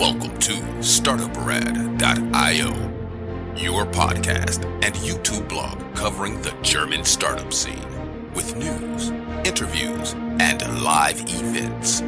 Welcome 0.00 0.38
to 0.38 0.54
StartupRad.io, 0.80 2.70
your 3.54 3.84
podcast 3.84 4.64
and 4.82 4.94
YouTube 4.94 5.46
blog 5.46 5.94
covering 5.94 6.40
the 6.40 6.56
German 6.62 7.04
startup 7.04 7.52
scene 7.52 7.84
with 8.32 8.56
news, 8.56 9.10
interviews, 9.46 10.14
and 10.40 10.82
live 10.82 11.20
events. 11.20 12.00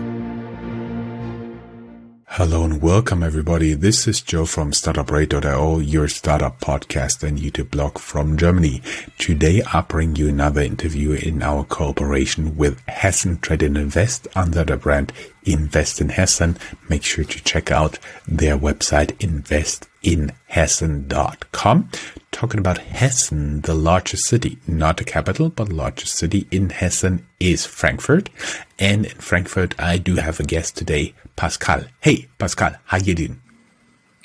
Hello 2.37 2.65
and 2.65 2.81
welcome 2.81 3.23
everybody. 3.23 3.75
This 3.75 4.09
is 4.09 4.23
Joe 4.23 4.47
from 4.47 4.73
StartupRad.io, 4.73 5.81
your 5.81 6.09
startup 6.09 6.61
podcast 6.61 7.23
and 7.23 7.37
YouTube 7.37 7.71
blog 7.71 7.99
from 7.99 8.39
Germany. 8.39 8.81
Today 9.19 9.61
I 9.71 9.83
bring 9.83 10.17
you 10.17 10.31
another 10.31 10.63
interview 10.63 11.13
in 11.13 11.43
our 11.43 11.63
cooperation 11.63 12.57
with 12.57 12.83
Hessen 12.87 13.39
Trade 13.43 13.65
and 13.65 13.77
Invest 13.77 14.29
under 14.35 14.65
the 14.65 14.79
brand 14.79 15.13
Invest 15.45 16.01
in 16.01 16.09
Hessen. 16.09 16.57
Make 16.89 17.03
sure 17.03 17.25
to 17.25 17.45
check 17.45 17.71
out 17.71 17.99
their 18.27 18.57
website 18.57 19.13
investinhessen.com. 19.19 21.91
Talking 22.33 22.59
about 22.59 22.79
Hessen, 22.79 23.63
the 23.63 23.75
largest 23.75 24.25
city, 24.25 24.59
not 24.67 24.97
the 24.97 25.05
capital, 25.05 25.51
but 25.51 25.69
largest 25.71 26.17
city 26.17 26.49
in 26.51 26.71
Hessen 26.71 27.25
is 27.39 27.67
Frankfurt. 27.67 28.31
And 28.79 29.05
in 29.07 29.13
Frankfurt, 29.13 29.79
I 29.79 29.99
do 29.99 30.17
have 30.17 30.41
a 30.41 30.43
guest 30.43 30.77
today, 30.77 31.15
Pascal. 31.37 31.85
Hey, 32.01 32.29
Pascal, 32.39 32.75
how 32.87 32.97
you 32.97 33.15
doing? 33.15 33.41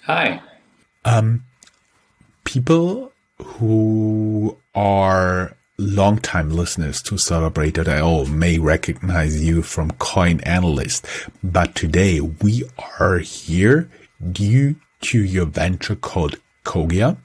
Hi. 0.06 0.42
Um, 1.06 1.44
people 2.46 3.12
who 3.38 4.58
are 4.74 5.56
longtime 5.78 6.50
listeners 6.50 7.02
to 7.04 7.18
Startup.io 7.18 8.26
may 8.26 8.58
recognize 8.58 9.44
you 9.44 9.62
from 9.62 9.92
Coin 9.92 10.40
Analyst, 10.42 11.06
but 11.44 11.76
today 11.76 12.20
we 12.20 12.64
are 13.00 13.20
here 13.20 13.90
due 14.32 14.78
to 15.02 15.24
your 15.24 15.46
venture 15.46 15.96
called 15.96 16.38
Cogia. 16.64 17.18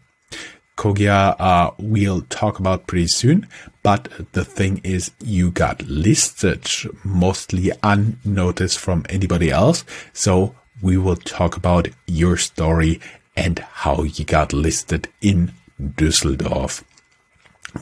Cogia, 0.76 1.36
uh, 1.38 1.70
we'll 1.78 2.22
talk 2.22 2.58
about 2.58 2.86
pretty 2.86 3.06
soon, 3.06 3.46
but 3.82 4.08
the 4.32 4.44
thing 4.44 4.80
is 4.82 5.10
you 5.22 5.50
got 5.50 5.82
listed 5.82 6.66
mostly 7.04 7.70
unnoticed 7.82 8.78
from 8.78 9.04
anybody 9.08 9.50
else. 9.50 9.84
So 10.12 10.54
we 10.80 10.96
will 10.96 11.16
talk 11.16 11.56
about 11.56 11.88
your 12.06 12.36
story 12.36 13.00
and 13.36 13.58
how 13.58 14.02
you 14.02 14.24
got 14.24 14.52
listed 14.52 15.08
in 15.20 15.52
Düsseldorf. 15.80 16.82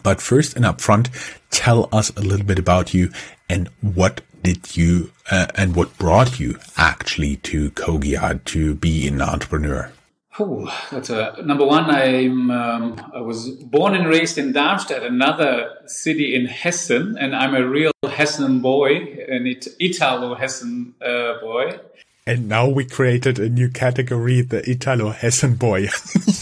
But 0.03 0.21
first 0.21 0.57
and 0.57 0.65
upfront, 0.65 1.09
tell 1.51 1.89
us 1.93 2.11
a 2.11 2.21
little 2.21 2.47
bit 2.47 2.59
about 2.59 2.95
you 2.95 3.11
and 3.49 3.69
what 3.81 4.21
did 4.43 4.77
you 4.77 5.13
uh, 5.31 5.47
and 5.55 5.75
what 5.75 5.99
brought 5.99 6.41
you 6.41 6.59
actually 6.77 7.37
to 7.37 7.71
Cogia 7.73 8.43
to 8.45 8.75
be 8.75 9.07
an 9.09 9.21
entrepreneur? 9.21 9.93
Oh, 10.39 10.73
that's 10.93 11.11
a 11.11 11.43
number 11.43 11.67
one. 11.67 11.91
I'm 11.91 12.51
um, 12.51 13.11
I 13.13 13.21
was 13.21 13.51
born 13.51 13.95
and 13.97 14.07
raised 14.07 14.39
in 14.39 14.53
Darmstadt, 14.53 15.03
another 15.03 15.77
city 15.87 16.35
in 16.37 16.47
Hessen, 16.47 17.17
and 17.19 17.35
I'm 17.35 17.55
a 17.55 17.67
real 17.67 17.91
Hessen 18.05 18.63
boy, 18.63 18.97
an 19.29 19.47
it- 19.47 19.69
Italo 19.81 20.37
Hessen 20.37 20.95
uh, 21.03 21.41
boy. 21.41 21.81
And 22.27 22.49
now 22.49 22.69
we 22.69 22.85
created 22.85 23.41
a 23.41 23.49
new 23.49 23.69
category, 23.71 24.41
the 24.43 24.69
Italo 24.71 25.11
Hessen 25.11 25.57
boy. 25.59 25.89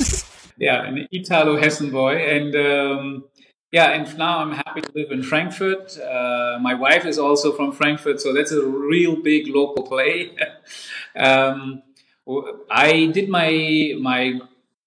yeah, 0.59 0.85
an 0.85 1.09
Italo 1.11 1.59
Hessen 1.59 1.91
boy, 1.91 2.17
and 2.17 2.55
um, 2.55 3.25
yeah, 3.73 3.93
and 3.93 4.19
now 4.19 4.41
I'm 4.41 4.53
happy 4.53 4.83
to 4.83 4.93
live 4.95 5.13
in 5.13 5.23
Frankfurt. 5.23 5.99
Uh, 5.99 6.59
my 6.61 6.75
wife 6.75 7.07
is 7.07 7.19
also 7.19 7.53
from 7.53 7.73
Frankfurt, 7.73 8.21
so 8.21 8.35
that's 8.35 8.53
a 8.53 8.67
real 8.67 9.17
big 9.17 9.49
local 9.49 9.83
play. 9.87 10.37
um, 11.17 11.83
I 12.71 13.07
did 13.07 13.29
my 13.29 13.95
my 14.01 14.41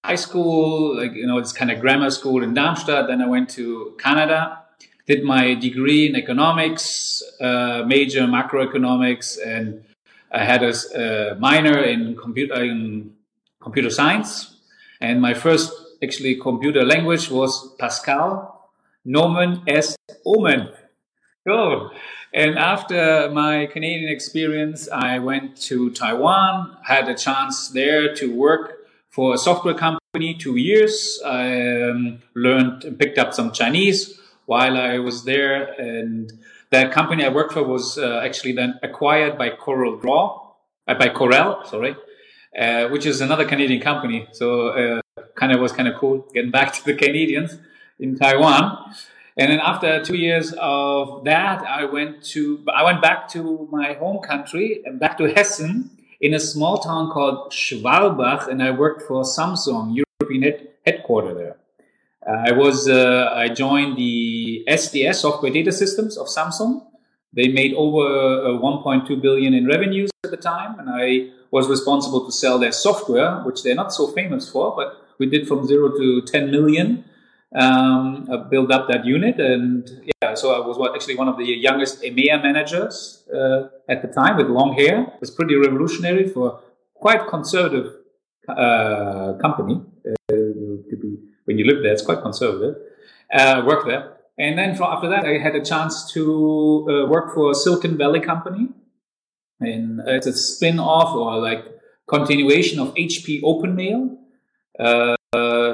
high 0.04 0.16
school, 0.16 0.96
like 0.96 1.12
you 1.14 1.26
know, 1.26 1.38
it's 1.38 1.52
kind 1.52 1.70
of 1.70 1.80
grammar 1.80 2.10
school 2.10 2.42
in 2.42 2.54
Darmstadt. 2.54 3.08
Then 3.08 3.20
I 3.20 3.26
went 3.26 3.50
to 3.50 3.94
Canada, 3.98 4.62
did 5.06 5.24
my 5.24 5.54
degree 5.54 6.06
in 6.08 6.16
economics, 6.16 7.22
uh, 7.40 7.82
major 7.86 8.22
macroeconomics, 8.22 9.38
and 9.44 9.84
I 10.30 10.44
had 10.44 10.62
a, 10.62 10.72
a 10.94 11.34
minor 11.36 11.78
in 11.82 12.16
computer 12.16 12.62
in 12.62 13.14
computer 13.60 13.90
science. 13.90 14.56
And 15.00 15.20
my 15.20 15.34
first 15.34 15.72
actually 16.02 16.36
computer 16.36 16.84
language 16.84 17.30
was 17.30 17.74
Pascal, 17.78 18.70
Nomen 19.04 19.62
est 19.66 19.96
Omen. 20.24 20.68
Cool. 21.46 21.90
And 22.32 22.58
after 22.58 23.30
my 23.32 23.66
Canadian 23.66 24.10
experience, 24.10 24.88
I 24.90 25.18
went 25.18 25.56
to 25.62 25.90
Taiwan, 25.90 26.76
had 26.84 27.08
a 27.08 27.14
chance 27.14 27.68
there 27.68 28.14
to 28.14 28.34
work 28.34 28.78
for 29.10 29.34
a 29.34 29.38
software 29.38 29.74
company 29.74 30.34
two 30.38 30.56
years. 30.56 31.20
I 31.26 31.82
um, 31.82 32.22
learned 32.34 32.84
and 32.84 32.98
picked 32.98 33.18
up 33.18 33.34
some 33.34 33.52
Chinese 33.52 34.18
while 34.46 34.76
I 34.76 34.98
was 34.98 35.24
there. 35.24 35.72
And 35.80 36.32
that 36.70 36.92
company 36.92 37.24
I 37.24 37.28
worked 37.28 37.52
for 37.52 37.64
was 37.64 37.98
uh, 37.98 38.22
actually 38.24 38.52
then 38.52 38.78
acquired 38.82 39.36
by 39.36 39.50
CorelDRAW, 39.50 40.40
uh, 40.88 40.94
by 40.94 41.08
Corel, 41.08 41.66
sorry, 41.66 41.96
uh, 42.58 42.88
which 42.88 43.04
is 43.04 43.20
another 43.20 43.44
Canadian 43.44 43.82
company. 43.82 44.28
So 44.32 44.68
uh, 44.68 45.00
kind 45.34 45.52
of 45.52 45.60
was 45.60 45.72
kind 45.72 45.88
of 45.88 45.98
cool 45.98 46.26
getting 46.32 46.50
back 46.50 46.72
to 46.76 46.84
the 46.84 46.94
Canadians 46.94 47.58
in 47.98 48.16
Taiwan. 48.16 48.94
And 49.36 49.50
then 49.50 49.60
after 49.60 50.02
two 50.04 50.16
years 50.16 50.54
of 50.58 51.24
that, 51.24 51.62
I 51.62 51.84
went 51.84 52.22
to 52.34 52.64
I 52.74 52.84
went 52.84 53.00
back 53.00 53.28
to 53.30 53.68
my 53.70 53.94
home 53.94 54.18
country 54.18 54.82
and 54.84 55.00
back 55.00 55.16
to 55.18 55.24
Hessen 55.24 55.90
in 56.20 56.34
a 56.34 56.40
small 56.40 56.78
town 56.78 57.10
called 57.10 57.50
Schwalbach, 57.50 58.46
and 58.48 58.62
I 58.62 58.70
worked 58.70 59.02
for 59.02 59.22
Samsung 59.22 59.96
European 60.20 60.42
head, 60.42 60.68
headquarter 60.86 61.34
there. 61.34 61.56
Uh, 62.26 62.50
I 62.50 62.52
was 62.52 62.88
uh, 62.88 63.30
I 63.34 63.48
joined 63.48 63.96
the 63.96 64.64
SDS 64.68 65.16
Software 65.16 65.50
Data 65.50 65.72
Systems 65.72 66.18
of 66.18 66.26
Samsung. 66.26 66.84
They 67.32 67.48
made 67.48 67.72
over 67.74 68.04
uh, 68.44 68.60
1.2 68.60 69.20
billion 69.22 69.54
in 69.54 69.66
revenues 69.66 70.10
at 70.22 70.30
the 70.30 70.36
time, 70.36 70.78
and 70.78 70.90
I 70.90 71.30
was 71.50 71.68
responsible 71.68 72.26
to 72.26 72.32
sell 72.32 72.58
their 72.58 72.72
software, 72.72 73.40
which 73.44 73.62
they're 73.62 73.74
not 73.74 73.94
so 73.94 74.08
famous 74.08 74.48
for, 74.48 74.76
but 74.76 75.02
we 75.18 75.26
did 75.26 75.48
from 75.48 75.66
zero 75.66 75.88
to 75.88 76.20
10 76.22 76.50
million 76.50 77.04
um, 77.54 78.28
uh, 78.30 78.38
build 78.48 78.72
up 78.72 78.88
that 78.88 79.04
unit. 79.04 79.38
And 79.38 79.88
yeah, 80.22 80.34
so 80.34 80.54
I 80.54 80.66
was 80.66 80.78
actually 80.94 81.16
one 81.16 81.28
of 81.28 81.36
the 81.36 81.44
youngest 81.44 82.02
EMEA 82.02 82.42
managers 82.42 83.24
uh, 83.32 83.68
at 83.88 84.02
the 84.02 84.08
time 84.08 84.36
with 84.36 84.48
long 84.48 84.74
hair. 84.74 85.02
It 85.02 85.20
was 85.20 85.30
pretty 85.30 85.56
revolutionary 85.56 86.28
for 86.28 86.60
quite 86.94 87.26
conservative 87.28 87.92
uh, 88.48 89.34
company 89.40 89.82
uh, 90.08 90.34
be 90.34 91.18
when 91.44 91.58
you 91.58 91.66
live 91.66 91.82
there. 91.82 91.92
It's 91.92 92.02
quite 92.02 92.22
conservative. 92.22 92.76
Uh, 93.32 93.62
work 93.66 93.86
there. 93.86 94.18
And 94.38 94.58
then 94.58 94.74
for, 94.76 94.84
after 94.84 95.08
that, 95.08 95.24
I 95.24 95.38
had 95.38 95.54
a 95.54 95.64
chance 95.64 96.10
to 96.12 96.86
uh, 96.88 97.08
work 97.08 97.34
for 97.34 97.54
Silicon 97.54 97.96
Valley 97.96 98.20
company. 98.20 98.68
And 99.60 100.00
it's 100.06 100.26
a 100.26 100.32
spin 100.32 100.78
off 100.80 101.14
or 101.14 101.38
like 101.38 101.64
continuation 102.08 102.80
of 102.80 102.94
HP 102.94 103.42
OpenMail. 103.42 104.16
Uh, 104.78 105.16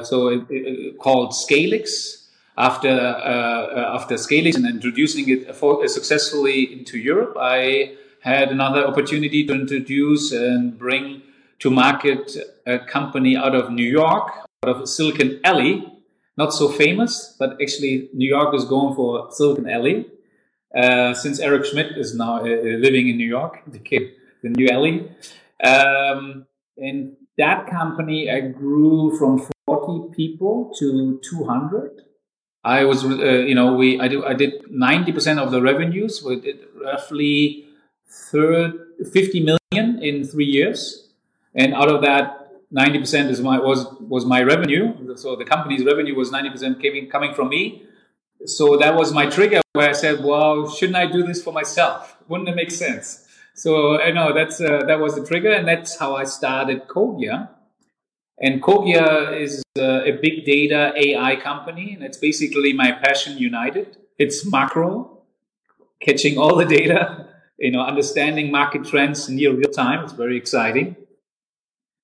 so 0.04 0.28
it, 0.28 0.47
it, 0.50 0.98
called 0.98 1.32
Scalix. 1.32 2.14
After 2.56 2.88
uh, 2.88 3.94
after 3.94 4.16
Scalix 4.16 4.56
and 4.56 4.66
introducing 4.66 5.28
it 5.28 5.54
for, 5.54 5.86
successfully 5.86 6.72
into 6.72 6.98
Europe, 6.98 7.36
I 7.38 7.94
had 8.20 8.50
another 8.50 8.84
opportunity 8.84 9.47
to 9.47 9.53
introduce 9.54 10.32
and 10.32 10.76
bring 10.76 11.22
to 11.60 11.70
market 11.70 12.36
a 12.66 12.81
company 12.81 13.36
out 13.36 13.54
of 13.54 13.70
New 13.70 13.86
York, 13.86 14.32
out 14.64 14.76
of 14.76 14.88
Silicon 14.88 15.41
Alley. 15.44 15.86
Not 16.36 16.53
so 16.53 16.69
famous, 16.69 17.36
but 17.38 17.60
actually 17.62 18.10
New 18.12 18.28
York 18.28 18.54
is 18.54 18.65
going 18.65 18.94
for 18.94 19.30
Silicon 19.30 19.69
Alley. 19.69 20.06
Uh, 20.75 21.15
since 21.15 21.41
Eric 21.41 21.65
Schmidt 21.65 21.97
is 21.97 22.15
now 22.15 22.41
uh, 22.41 22.44
living 22.44 23.09
in 23.09 23.16
New 23.16 23.27
York, 23.27 23.62
the 23.66 23.78
kid, 23.78 24.03
the 24.42 24.51
new 24.51 24.68
alley. 24.68 25.10
Um, 25.65 26.47
and 26.77 27.16
that 27.39 27.66
company 27.68 28.30
I 28.30 28.41
grew 28.41 29.16
from 29.18 29.39
40 29.68 30.15
people 30.15 30.72
to 30.78 31.20
200. 31.22 32.03
I 32.65 32.84
was, 32.84 33.04
uh, 33.04 33.09
you 33.50 33.54
know, 33.54 33.74
we 33.74 34.00
I, 34.00 34.09
do, 34.09 34.24
I 34.24 34.34
did 34.34 34.62
90% 34.65 35.38
of 35.38 35.50
the 35.50 35.60
revenues. 35.60 36.22
We 36.24 36.41
did 36.41 36.60
roughly 36.82 37.66
third, 38.30 38.72
50 39.12 39.41
million 39.50 40.03
in 40.03 40.24
three 40.24 40.50
years, 40.59 41.09
and 41.54 41.74
out 41.74 41.88
of 41.88 42.00
that, 42.03 42.34
90% 42.72 43.30
is 43.30 43.41
my 43.41 43.59
was 43.59 43.86
was 44.00 44.24
my 44.26 44.42
revenue. 44.42 45.16
So 45.16 45.36
the 45.36 45.44
company's 45.44 45.84
revenue 45.84 46.15
was 46.15 46.30
90% 46.30 46.82
coming 46.82 47.09
coming 47.09 47.34
from 47.34 47.48
me. 47.48 47.84
So 48.44 48.76
that 48.76 48.94
was 48.94 49.12
my 49.12 49.26
trigger 49.26 49.60
where 49.72 49.88
I 49.88 49.92
said, 49.92 50.22
"Well, 50.22 50.68
shouldn't 50.68 50.98
I 51.04 51.06
do 51.06 51.22
this 51.22 51.42
for 51.42 51.53
myself? 51.53 52.16
Wouldn't 52.28 52.48
it 52.48 52.56
make 52.56 52.70
sense?" 52.70 53.26
So 53.54 54.00
I 54.00 54.10
know 54.10 54.34
that's 54.34 54.60
uh, 54.60 54.84
that 54.86 55.00
was 55.00 55.15
the 55.15 55.24
trigger, 55.24 55.53
and 55.59 55.66
that's 55.66 55.98
how 55.98 56.15
I 56.15 56.24
started 56.24 56.86
Cogia. 56.88 57.48
And 58.41 58.63
Cogia 58.63 59.39
is 59.39 59.63
uh, 59.79 60.03
a 60.05 60.13
big 60.13 60.45
data 60.45 60.93
AI 60.97 61.37
company, 61.37 61.95
and 61.95 62.05
it's 62.05 62.19
basically 62.19 62.73
my 62.73 62.93
passion 62.93 63.37
united. 63.37 63.97
It's 64.19 64.51
macro, 64.51 65.23
catching 66.01 66.39
all 66.39 66.57
the 66.57 66.65
data, 66.65 67.27
you 67.59 67.73
know, 67.73 67.81
understanding 67.81 68.53
market 68.53 68.85
trends 68.85 69.29
near 69.29 69.53
real 69.53 69.71
time. 69.71 70.05
It's 70.05 70.13
very 70.13 70.37
exciting. 70.37 70.97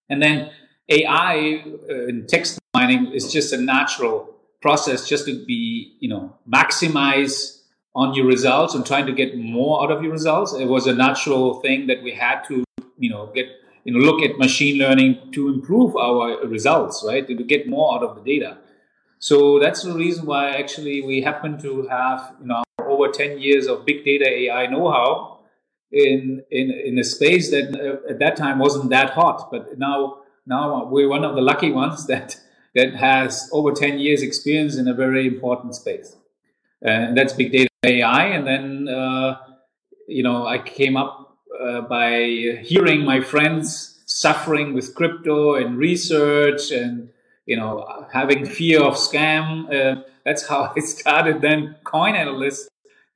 And 0.08 0.22
then 0.22 0.50
AI 0.88 1.64
uh, 1.90 2.26
text 2.28 2.58
mining 2.74 3.12
is 3.12 3.32
just 3.32 3.52
a 3.52 3.56
natural 3.56 4.34
process 4.60 5.08
just 5.08 5.26
to 5.26 5.44
be, 5.44 5.96
you 6.00 6.08
know, 6.08 6.36
maximize 6.52 7.60
on 7.94 8.12
your 8.14 8.26
results 8.26 8.74
and 8.74 8.84
trying 8.84 9.06
to 9.06 9.12
get 9.12 9.38
more 9.38 9.82
out 9.82 9.90
of 9.92 10.02
your 10.02 10.10
results. 10.10 10.52
It 10.52 10.66
was 10.66 10.86
a 10.86 10.94
natural 10.94 11.60
thing 11.60 11.86
that 11.86 12.02
we 12.02 12.12
had 12.12 12.42
to, 12.48 12.64
you 12.98 13.10
know, 13.10 13.30
get, 13.34 13.46
you 13.84 13.92
know, 13.92 14.00
look 14.00 14.22
at 14.22 14.38
machine 14.38 14.78
learning 14.78 15.30
to 15.32 15.48
improve 15.48 15.94
our 15.96 16.44
results, 16.46 17.04
right? 17.06 17.26
To 17.26 17.34
get 17.34 17.68
more 17.68 17.94
out 17.94 18.02
of 18.02 18.16
the 18.16 18.22
data. 18.22 18.58
So 19.18 19.58
that's 19.58 19.82
the 19.82 19.94
reason 19.94 20.26
why 20.26 20.50
actually 20.50 21.02
we 21.02 21.22
happen 21.22 21.60
to 21.62 21.86
have, 21.88 22.34
you 22.40 22.46
know, 22.46 22.62
over 22.86 23.08
10 23.08 23.38
years 23.38 23.66
of 23.66 23.86
big 23.86 24.04
data 24.04 24.26
AI 24.26 24.66
know-how 24.66 25.40
in, 25.92 26.42
in, 26.50 26.70
in 26.70 26.98
a 26.98 27.04
space 27.04 27.50
that 27.50 27.74
uh, 27.74 28.10
at 28.10 28.18
that 28.18 28.36
time 28.36 28.58
wasn't 28.58 28.90
that 28.90 29.10
hot, 29.10 29.48
but 29.50 29.78
now, 29.78 30.18
now 30.46 30.84
we're 30.86 31.08
one 31.08 31.24
of 31.24 31.34
the 31.34 31.40
lucky 31.40 31.70
ones 31.70 32.06
that, 32.12 32.36
that 32.74 32.94
has 32.94 33.48
over 33.52 33.72
10 33.72 33.98
years 33.98 34.22
experience 34.22 34.76
in 34.76 34.88
a 34.88 34.94
very 34.94 35.26
important 35.26 35.74
space. 35.74 36.16
And 36.82 37.16
that's 37.16 37.32
big 37.32 37.52
data 37.52 37.70
AI. 37.84 38.24
And 38.26 38.46
then, 38.46 38.88
uh, 38.88 39.38
you 40.06 40.22
know, 40.22 40.46
I 40.46 40.58
came 40.58 40.96
up 40.96 41.23
uh, 41.64 41.80
by 41.82 42.60
hearing 42.62 43.04
my 43.04 43.20
friends 43.20 44.02
suffering 44.06 44.74
with 44.74 44.94
crypto 44.94 45.54
and 45.54 45.78
research 45.78 46.70
and, 46.70 47.08
you 47.46 47.56
know, 47.56 48.06
having 48.12 48.44
fear 48.44 48.82
of 48.82 48.94
scam. 48.94 49.48
Uh, 49.72 50.02
that's 50.24 50.46
how 50.46 50.72
I 50.76 50.80
started 50.80 51.40
then 51.40 51.76
Coin 51.84 52.14
Analyst, 52.14 52.68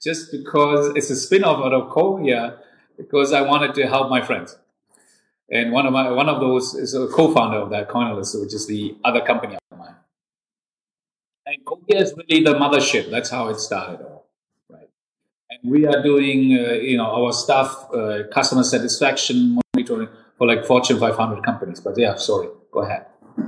just 0.03 0.33
because 0.33 0.95
it's 0.97 1.11
a 1.11 1.17
spin-off 1.17 1.65
out 1.65 1.73
of 1.73 1.91
Cogia, 1.91 2.59
because 2.97 3.33
I 3.33 3.43
wanted 3.43 3.75
to 3.75 3.87
help 3.87 4.11
my 4.11 4.23
friends. 4.23 4.59
And 5.51 5.73
one 5.73 5.87
of 5.87 5.93
my 5.93 6.11
one 6.11 6.29
of 6.29 6.41
those 6.41 6.75
is 6.75 6.95
a 6.95 7.07
co-founder 7.07 7.57
of 7.59 7.71
that 7.71 7.89
Coin 7.89 8.07
Analyst, 8.09 8.39
which 8.41 8.53
is 8.53 8.67
the 8.67 8.97
other 9.05 9.23
company 9.23 9.55
of 9.55 9.79
mine. 9.79 9.95
And 11.47 11.65
Cogia 11.65 12.03
is 12.03 12.15
really 12.17 12.45
the 12.45 12.55
mothership. 12.55 13.11
That's 13.11 13.31
how 13.31 13.49
it 13.49 13.59
started 13.59 14.05
we 15.65 15.87
are 15.87 16.03
doing 16.03 16.57
uh, 16.59 16.73
you 16.75 16.97
know 16.97 17.07
our 17.07 17.33
stuff 17.33 17.89
uh, 17.95 18.25
customer 18.33 18.65
satisfaction 18.65 19.59
monitoring 19.75 20.09
for 20.37 20.47
like 20.47 20.65
fortune 20.65 20.99
500 20.99 21.45
companies. 21.45 21.81
But 21.81 21.99
yeah 21.99 22.17
sorry. 22.17 22.49
Go 22.73 22.81
ahead 22.81 23.07
uh, 23.39 23.43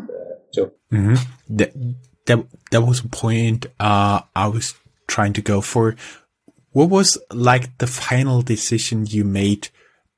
joe. 0.55 0.73
Mm-hmm. 0.93 1.15
that, 1.57 1.73
that 2.27 2.47
that 2.71 2.83
was 2.83 3.01
a 3.01 3.09
point 3.09 3.67
uh, 3.79 4.21
i 4.35 4.49
was 4.49 4.75
trying 5.11 5.35
to 5.35 5.43
go 5.43 5.61
for. 5.61 5.97
What 6.71 6.89
was 6.89 7.19
like 7.33 7.77
the 7.79 7.87
final 7.87 8.43
decision 8.43 9.05
you 9.07 9.25
made 9.25 9.69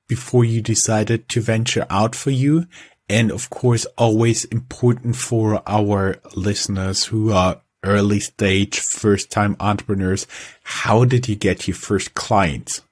before 0.06 0.44
you 0.44 0.60
decided 0.60 1.28
to 1.30 1.40
venture 1.40 1.86
out 1.88 2.14
for 2.14 2.30
you? 2.30 2.66
And 3.08 3.32
of 3.32 3.50
course 3.50 3.86
always 3.96 4.44
important 4.44 5.16
for 5.16 5.62
our 5.66 6.16
listeners 6.36 7.06
who 7.06 7.32
are 7.32 7.62
early 7.84 8.20
stage 8.20 8.78
first 8.80 9.30
time 9.30 9.56
entrepreneurs 9.60 10.26
how 10.62 11.04
did 11.04 11.28
you 11.28 11.36
get 11.36 11.66
your 11.66 11.74
first 11.74 12.14
clients? 12.14 12.82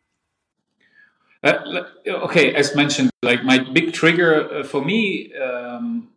Uh, 1.42 1.84
okay 2.06 2.54
as 2.54 2.75
mentioned 2.76 3.10
like 3.22 3.44
my 3.44 3.58
big 3.58 3.92
trigger 3.92 4.52
uh, 4.52 4.62
for 4.64 4.84
me 4.84 5.32
um, 5.37 6.08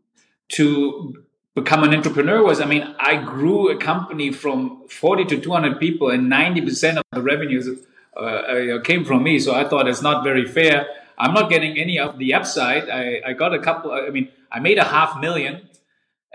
to 0.50 1.24
become 1.56 1.84
an 1.84 1.94
entrepreneur 1.94 2.44
was 2.44 2.60
i 2.60 2.66
mean 2.66 2.84
i 3.00 3.16
grew 3.16 3.70
a 3.70 3.78
company 3.78 4.32
from 4.32 4.86
40 4.90 5.26
to 5.26 5.40
200 5.40 5.80
people 5.80 6.10
and 6.10 6.30
90% 6.32 6.98
of 6.98 7.04
the 7.12 7.22
revenues 7.22 7.70
uh, 8.16 8.20
uh, 8.20 8.82
came 8.82 9.04
from 9.06 9.24
me. 9.24 9.40
So 9.40 9.56
i 9.56 9.68
thought 9.68 9.88
it's 9.88 10.04
not 10.04 10.24
very 10.24 10.46
fair. 10.46 10.86
I'm 11.18 11.34
not 11.34 11.50
getting 11.50 11.78
any 11.78 11.98
of 12.00 12.20
the 12.20 12.34
upside. 12.34 12.90
I, 12.90 13.22
I 13.26 13.34
got 13.34 13.54
a 13.54 13.60
couple 13.60 13.92
i 13.92 14.10
mean 14.10 14.30
i 14.52 14.60
made 14.60 14.78
a 14.78 14.84
half 14.84 15.20
million 15.20 15.68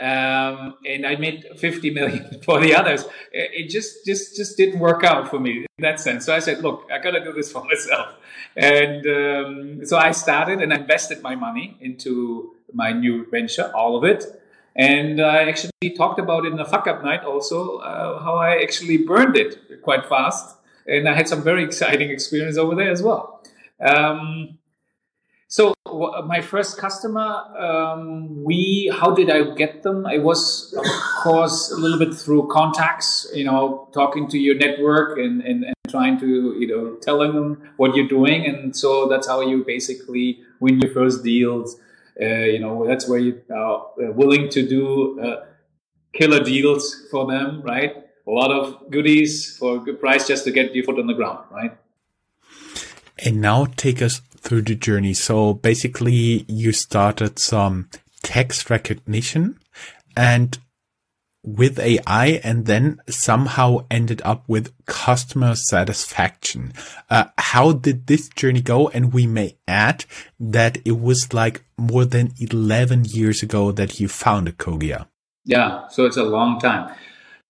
um, 0.00 0.74
and 0.86 1.04
I 1.04 1.16
made 1.16 1.44
50 1.56 1.90
million 1.90 2.40
for 2.44 2.60
the 2.60 2.74
others. 2.74 3.04
It 3.32 3.68
just 3.68 4.04
just 4.04 4.36
just 4.36 4.56
didn't 4.56 4.78
work 4.78 5.02
out 5.04 5.28
for 5.28 5.40
me 5.40 5.66
in 5.78 5.82
that 5.82 6.00
sense. 6.00 6.26
So 6.26 6.34
I 6.34 6.38
said, 6.38 6.62
look, 6.62 6.88
I 6.92 6.98
got 6.98 7.12
to 7.12 7.24
do 7.24 7.32
this 7.32 7.50
for 7.50 7.64
myself. 7.72 8.14
And 8.56 9.06
um, 9.06 9.86
so 9.86 9.96
I 9.96 10.12
started 10.12 10.60
and 10.60 10.72
invested 10.72 11.22
my 11.22 11.34
money 11.34 11.76
into 11.80 12.54
my 12.72 12.92
new 12.92 13.26
venture, 13.30 13.70
all 13.74 13.96
of 13.96 14.04
it. 14.04 14.24
And 14.76 15.20
I 15.20 15.48
actually 15.48 15.90
talked 15.96 16.20
about 16.20 16.44
it 16.44 16.52
in 16.52 16.60
a 16.60 16.64
fuck 16.64 16.86
up 16.86 17.02
night 17.02 17.24
also, 17.24 17.78
uh, 17.78 18.22
how 18.22 18.36
I 18.36 18.62
actually 18.62 18.98
burned 18.98 19.36
it 19.36 19.82
quite 19.82 20.06
fast. 20.06 20.56
And 20.86 21.08
I 21.08 21.14
had 21.14 21.28
some 21.28 21.42
very 21.42 21.64
exciting 21.68 22.10
experience 22.10 22.56
over 22.56 22.74
there 22.74 22.90
as 22.90 23.02
well. 23.02 23.42
Um, 23.80 24.57
so 25.48 25.74
my 26.26 26.42
first 26.42 26.76
customer, 26.76 27.26
um, 27.58 28.44
we 28.44 28.92
how 28.94 29.14
did 29.14 29.30
I 29.30 29.54
get 29.54 29.82
them? 29.82 30.04
It 30.06 30.22
was 30.22 30.74
of 30.76 30.84
course 31.22 31.72
a 31.72 31.76
little 31.76 31.98
bit 31.98 32.14
through 32.14 32.48
contacts, 32.48 33.26
you 33.34 33.44
know, 33.44 33.88
talking 33.94 34.28
to 34.28 34.38
your 34.38 34.56
network 34.56 35.18
and, 35.18 35.40
and, 35.40 35.64
and 35.64 35.74
trying 35.88 36.20
to 36.20 36.54
you 36.58 36.66
know 36.66 36.96
telling 36.96 37.32
them 37.34 37.62
what 37.78 37.96
you're 37.96 38.08
doing, 38.08 38.44
and 38.44 38.76
so 38.76 39.08
that's 39.08 39.26
how 39.26 39.40
you 39.40 39.64
basically 39.64 40.40
win 40.60 40.80
your 40.80 40.92
first 40.92 41.24
deals. 41.24 41.80
Uh, 42.20 42.44
you 42.54 42.58
know, 42.58 42.86
that's 42.86 43.08
where 43.08 43.18
you 43.18 43.40
are 43.50 43.86
willing 43.96 44.50
to 44.50 44.68
do 44.68 45.18
uh, 45.20 45.46
killer 46.12 46.44
deals 46.44 47.06
for 47.10 47.26
them, 47.26 47.62
right? 47.62 47.96
A 48.26 48.30
lot 48.30 48.50
of 48.50 48.90
goodies 48.90 49.56
for 49.56 49.76
a 49.76 49.78
good 49.78 49.98
price 49.98 50.26
just 50.26 50.44
to 50.44 50.50
get 50.50 50.74
your 50.74 50.84
foot 50.84 50.98
on 50.98 51.06
the 51.06 51.14
ground, 51.14 51.46
right? 51.50 51.78
And 53.24 53.40
now 53.40 53.66
take 53.76 54.02
us 54.02 54.20
through 54.40 54.62
the 54.62 54.74
journey. 54.74 55.14
So 55.14 55.54
basically 55.54 56.44
you 56.48 56.72
started 56.72 57.38
some 57.38 57.88
text 58.22 58.70
recognition 58.70 59.58
and 60.16 60.58
with 61.44 61.78
AI 61.78 62.40
and 62.44 62.66
then 62.66 63.00
somehow 63.08 63.78
ended 63.90 64.20
up 64.24 64.44
with 64.48 64.72
customer 64.86 65.54
satisfaction. 65.54 66.72
Uh, 67.08 67.26
how 67.38 67.72
did 67.72 68.06
this 68.06 68.28
journey 68.28 68.60
go? 68.60 68.88
And 68.88 69.12
we 69.12 69.26
may 69.26 69.56
add 69.66 70.04
that 70.38 70.78
it 70.84 71.00
was 71.00 71.32
like 71.32 71.64
more 71.76 72.04
than 72.04 72.32
11 72.38 73.06
years 73.06 73.42
ago 73.42 73.72
that 73.72 74.00
you 74.00 74.08
founded 74.08 74.58
Cogia. 74.58 75.06
Yeah. 75.44 75.88
So 75.88 76.04
it's 76.04 76.16
a 76.16 76.24
long 76.24 76.60
time. 76.60 76.94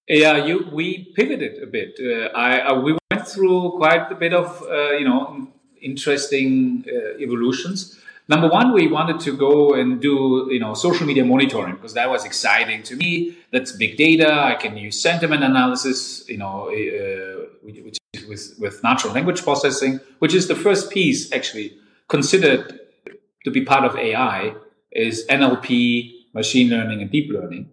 Yeah, 0.07 0.45
you, 0.45 0.69
we 0.73 1.13
pivoted 1.15 1.63
a 1.63 1.67
bit. 1.67 1.99
Uh, 2.01 2.29
I, 2.35 2.59
I, 2.61 2.73
we 2.79 2.97
went 3.11 3.29
through 3.29 3.73
quite 3.77 4.11
a 4.11 4.15
bit 4.15 4.33
of, 4.33 4.63
uh, 4.63 4.93
you 4.93 5.05
know, 5.05 5.49
interesting 5.81 6.85
uh, 6.89 7.19
evolutions. 7.19 7.99
Number 8.29 8.49
one, 8.49 8.73
we 8.75 8.89
wanted 8.89 9.21
to 9.21 9.37
go 9.37 9.73
and 9.73 10.03
do 10.03 10.49
you 10.51 10.61
know 10.61 10.75
social 10.75 11.07
media 11.07 11.25
monitoring 11.25 11.77
because 11.77 11.95
that 11.95 12.11
was 12.11 12.25
exciting 12.25 12.83
to 12.85 12.97
me. 12.97 13.37
That's 13.53 13.73
big 13.73 13.97
data. 13.97 14.31
I 14.31 14.55
can 14.55 14.77
use 14.77 15.01
sentiment 15.01 15.43
analysis, 15.43 16.29
you 16.29 16.37
know, 16.37 16.69
uh, 16.69 17.47
with, 18.29 18.55
with 18.59 18.83
natural 18.83 19.15
language 19.15 19.43
processing, 19.43 20.01
which 20.19 20.35
is 20.35 20.47
the 20.47 20.55
first 20.55 20.91
piece 20.91 21.33
actually 21.33 21.79
considered 22.09 22.81
to 23.45 23.51
be 23.51 23.65
part 23.65 23.85
of 23.85 23.97
AI 23.97 24.55
is 24.93 25.27
NLP, 25.29 26.13
machine 26.35 26.71
learning, 26.71 27.01
and 27.01 27.11
deep 27.11 27.31
learning. 27.31 27.71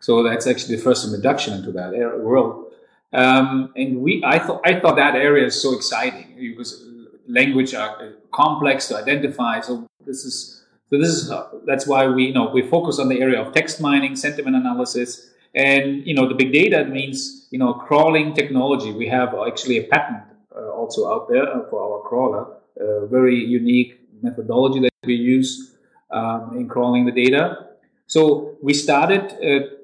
So 0.00 0.22
that's 0.22 0.46
actually 0.46 0.76
the 0.76 0.82
first 0.82 1.04
introduction 1.04 1.54
into 1.54 1.72
that 1.72 1.92
world. 2.20 2.72
Um, 3.12 3.72
and 3.74 4.00
we, 4.00 4.22
I 4.24 4.38
thought, 4.38 4.60
I 4.64 4.78
thought 4.78 4.96
that 4.96 5.14
area 5.14 5.46
is 5.46 5.60
so 5.60 5.74
exciting 5.74 6.36
because 6.38 6.87
language 7.28 7.74
are 7.74 8.14
complex 8.32 8.88
to 8.88 8.96
identify. 8.96 9.60
So 9.60 9.86
this 10.06 10.24
is 10.24 10.64
so 10.90 10.98
this 10.98 11.08
is 11.08 11.32
that's 11.66 11.86
why 11.86 12.08
we 12.08 12.26
you 12.26 12.34
know 12.34 12.50
we 12.50 12.62
focus 12.62 12.98
on 12.98 13.08
the 13.08 13.20
area 13.20 13.40
of 13.40 13.52
text 13.52 13.80
mining, 13.80 14.16
sentiment 14.16 14.56
analysis, 14.56 15.30
and 15.54 16.06
you 16.06 16.14
know 16.14 16.26
the 16.26 16.34
big 16.34 16.52
data 16.52 16.84
means 16.84 17.46
you 17.50 17.58
know 17.58 17.74
crawling 17.74 18.34
technology. 18.34 18.92
We 18.92 19.08
have 19.08 19.34
actually 19.46 19.78
a 19.78 19.84
patent 19.84 20.24
uh, 20.56 20.70
also 20.70 21.10
out 21.12 21.28
there 21.28 21.46
for 21.70 21.78
our 21.86 22.08
crawler, 22.08 22.46
a 22.80 23.06
very 23.06 23.36
unique 23.36 24.00
methodology 24.22 24.80
that 24.80 24.92
we 25.04 25.14
use 25.14 25.76
um, 26.10 26.56
in 26.56 26.68
crawling 26.68 27.04
the 27.04 27.12
data. 27.12 27.66
So 28.06 28.56
we 28.62 28.74
started. 28.74 29.32
Uh, 29.32 29.77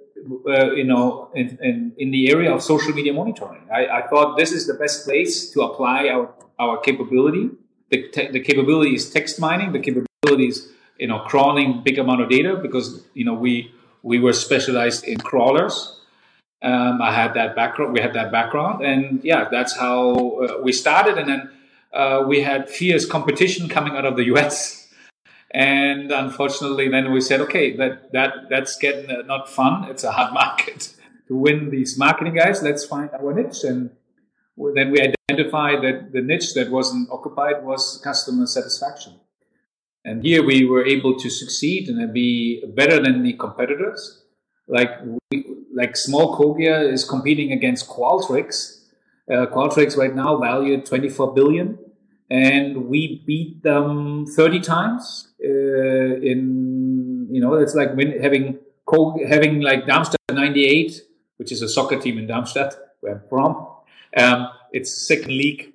uh, 0.48 0.72
you 0.72 0.84
know, 0.84 1.30
in, 1.34 1.58
in, 1.62 1.92
in, 1.98 2.10
the 2.10 2.30
area 2.30 2.52
of 2.52 2.62
social 2.62 2.92
media 2.92 3.12
monitoring. 3.12 3.62
I, 3.72 3.86
I, 3.86 4.06
thought 4.08 4.38
this 4.38 4.52
is 4.52 4.66
the 4.66 4.74
best 4.74 5.04
place 5.04 5.50
to 5.50 5.62
apply 5.62 6.08
our 6.08 6.32
our 6.58 6.78
capability. 6.80 7.50
The, 7.90 8.08
te- 8.08 8.30
the 8.30 8.40
capability 8.40 8.94
is 8.94 9.10
text 9.10 9.38
mining. 9.38 9.72
The 9.72 9.80
capability 9.80 10.48
is 10.48 10.70
you 10.98 11.08
know 11.08 11.20
crawling 11.20 11.82
big 11.82 11.98
amount 11.98 12.22
of 12.22 12.30
data 12.30 12.56
because 12.56 13.04
you 13.14 13.24
know 13.24 13.34
we 13.34 13.72
we 14.02 14.18
were 14.18 14.32
specialized 14.32 15.04
in 15.04 15.18
crawlers. 15.18 16.00
Um, 16.62 17.02
I 17.02 17.12
had 17.12 17.34
that 17.34 17.54
background. 17.54 17.92
We 17.92 18.00
had 18.00 18.14
that 18.14 18.32
background, 18.32 18.84
and 18.84 19.22
yeah, 19.22 19.48
that's 19.50 19.76
how 19.76 20.14
uh, 20.40 20.62
we 20.62 20.72
started. 20.72 21.18
And 21.18 21.28
then 21.28 21.50
uh, 21.92 22.24
we 22.26 22.40
had 22.40 22.70
fierce 22.70 23.04
competition 23.04 23.68
coming 23.68 23.94
out 23.94 24.06
of 24.06 24.16
the 24.16 24.24
US. 24.34 24.80
And 25.54 26.11
unfortunately, 26.11 26.88
then 26.88 27.12
we 27.12 27.20
said, 27.20 27.40
okay, 27.42 27.76
that 27.76 28.12
that 28.12 28.50
that's 28.50 28.76
getting 28.76 29.08
uh, 29.08 29.23
not 29.23 29.49
fun. 29.49 29.84
It's 29.88 30.02
a 30.02 30.11
hard 30.11 30.34
market 30.42 30.92
to 31.28 31.37
win 31.37 31.70
these 31.70 31.96
marketing 31.96 32.34
guys. 32.34 32.61
Let's 32.61 32.84
find 32.84 33.08
our 33.11 33.32
niche, 33.32 33.62
and 33.62 33.90
then 34.75 34.90
we 34.90 34.99
identified 35.00 35.82
that 35.84 36.11
the 36.12 36.23
niche 36.23 36.54
that 36.54 36.70
wasn't 36.73 37.08
occupied 37.11 37.64
was 37.64 38.00
customer 38.02 38.46
satisfaction. 38.46 39.20
And 40.04 40.25
here 40.25 40.44
we 40.44 40.66
were 40.66 40.84
able 40.84 41.16
to 41.18 41.30
succeed 41.30 41.88
and 41.88 42.12
be 42.12 42.64
better 42.75 43.00
than 43.00 43.23
the 43.23 43.34
competitors. 43.34 44.25
Like 44.66 44.90
we, 45.30 45.44
like 45.73 45.96
small 45.96 46.37
Cogia 46.37 46.92
is 46.92 47.04
competing 47.04 47.52
against 47.52 47.88
Qualtrics. 47.88 48.82
Uh, 49.30 49.46
Qualtrics 49.46 49.96
right 49.96 50.14
now 50.14 50.37
valued 50.37 50.84
24 50.84 51.32
billion, 51.32 51.78
and 52.34 52.88
we 52.88 53.22
beat 53.26 53.62
them 53.62 54.26
30 54.26 54.60
times. 54.60 55.28
Uh, 55.42 56.30
in 56.30 57.28
you 57.30 57.40
know, 57.40 57.54
it's 57.54 57.74
like 57.74 57.90
having 58.20 58.58
having 59.28 59.60
like 59.60 59.86
Darmstadt 59.86 60.20
98, 60.32 61.02
which 61.36 61.52
is 61.52 61.62
a 61.62 61.68
soccer 61.68 61.98
team 61.98 62.18
in 62.18 62.26
Darmstadt, 62.26 62.74
where 63.00 63.14
I'm 63.14 63.22
from. 63.28 63.66
Um, 64.16 64.48
it's 64.72 64.90
second 65.06 65.28
league 65.28 65.74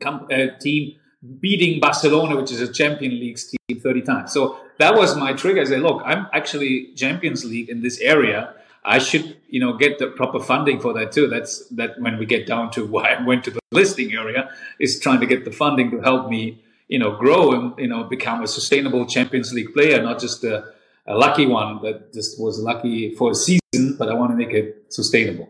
com- 0.00 0.26
uh, 0.30 0.58
team 0.60 0.96
beating 1.40 1.80
Barcelona, 1.80 2.36
which 2.36 2.52
is 2.52 2.60
a 2.60 2.70
Champions 2.70 3.14
League 3.14 3.38
team, 3.38 3.80
30 3.80 4.02
times. 4.02 4.32
So 4.32 4.58
that 4.78 4.94
was 4.94 5.16
my 5.16 5.32
trigger. 5.32 5.60
I 5.60 5.64
said, 5.64 5.80
look, 5.80 6.02
I'm 6.04 6.26
actually 6.32 6.92
Champions 6.96 7.44
League 7.44 7.68
in 7.68 7.80
this 7.80 7.98
area. 8.00 8.54
I 8.84 8.98
should, 8.98 9.36
you 9.48 9.60
know, 9.60 9.76
get 9.76 9.98
the 9.98 10.08
proper 10.08 10.40
funding 10.40 10.80
for 10.80 10.92
that 10.94 11.12
too. 11.12 11.28
That's 11.28 11.66
that 11.68 12.00
when 12.00 12.18
we 12.18 12.26
get 12.26 12.46
down 12.46 12.70
to 12.72 12.86
why 12.94 13.14
I 13.14 13.24
went 13.24 13.44
to 13.44 13.50
the 13.50 13.60
listing 13.70 14.12
area 14.12 14.50
is 14.78 15.00
trying 15.00 15.20
to 15.20 15.26
get 15.26 15.44
the 15.44 15.52
funding 15.52 15.90
to 15.92 16.00
help 16.00 16.28
me, 16.28 16.62
you 16.88 16.98
know, 16.98 17.16
grow 17.16 17.52
and, 17.52 17.74
you 17.78 17.86
know, 17.86 18.04
become 18.04 18.42
a 18.42 18.46
sustainable 18.46 19.06
Champions 19.06 19.52
League 19.52 19.72
player, 19.72 20.02
not 20.02 20.20
just 20.20 20.44
a, 20.44 20.64
a 21.06 21.14
lucky 21.14 21.46
one 21.46 21.80
that 21.82 22.12
just 22.12 22.40
was 22.40 22.58
lucky 22.58 23.14
for 23.14 23.30
a 23.30 23.34
season, 23.34 23.96
but 23.98 24.08
I 24.08 24.14
want 24.14 24.32
to 24.32 24.36
make 24.36 24.52
it 24.52 24.86
sustainable. 24.92 25.48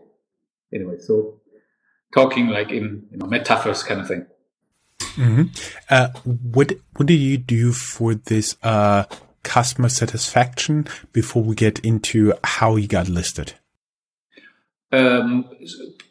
Anyway, 0.71 0.97
so 0.99 1.39
talking 2.13 2.47
like 2.47 2.71
in, 2.71 3.07
you 3.11 3.17
know, 3.17 3.25
metaphors 3.25 3.83
kind 3.83 4.01
of 4.01 4.07
thing. 4.07 4.25
Mm-hmm. 5.15 5.43
Uh, 5.89 6.09
what 6.23 6.73
what 6.95 7.05
do 7.05 7.13
you 7.13 7.37
do 7.37 7.71
for 7.71 8.15
this 8.15 8.57
uh, 8.63 9.03
customer 9.43 9.89
satisfaction 9.89 10.87
before 11.11 11.43
we 11.43 11.55
get 11.55 11.79
into 11.79 12.33
how 12.43 12.75
you 12.75 12.87
got 12.87 13.09
listed? 13.09 13.53
Um, 14.91 15.49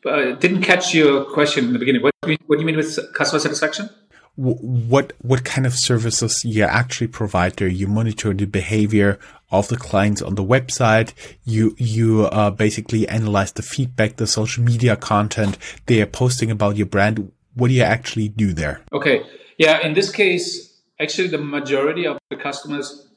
I 0.07 0.33
didn't 0.33 0.63
catch 0.63 0.95
your 0.95 1.25
question 1.25 1.67
in 1.67 1.73
the 1.73 1.79
beginning. 1.79 2.03
What 2.03 2.13
do 2.23 2.33
you, 2.33 2.39
what 2.47 2.57
do 2.57 2.61
you 2.61 2.67
mean 2.67 2.77
with 2.77 2.99
customer 3.15 3.39
satisfaction? 3.39 3.89
What 4.35 5.13
what 5.21 5.45
kind 5.45 5.67
of 5.67 5.75
services 5.75 6.43
you 6.43 6.65
actually 6.65 7.09
provide 7.09 7.57
there? 7.57 7.69
You 7.69 7.87
monitor 7.87 8.33
the 8.33 8.47
behavior 8.47 9.19
of 9.51 9.69
the 9.69 9.77
clients 9.77 10.23
on 10.23 10.37
the 10.37 10.45
website. 10.45 11.13
You 11.45 11.77
you 11.77 12.27
uh, 12.27 12.51
basically 12.51 13.07
analyze 13.09 13.53
the 13.53 13.63
feedback, 13.63 14.17
the 14.17 14.27
social 14.27 14.65
media 14.65 14.97
content 14.97 15.59
they 15.85 16.01
are 16.01 16.07
posting 16.07 16.51
about 16.51 16.77
your 16.77 16.87
brand 16.87 17.31
what 17.55 17.69
do 17.69 17.75
you 17.75 17.83
actually 17.83 18.29
do 18.29 18.53
there? 18.53 18.81
Okay. 18.93 19.23
Yeah. 19.59 19.85
In 19.85 19.95
this 19.95 20.11
case, 20.11 20.81
actually, 21.01 21.29
the 21.29 21.39
majority 21.39 22.07
of 22.07 22.19
the 22.31 22.37
customers, 22.37 23.09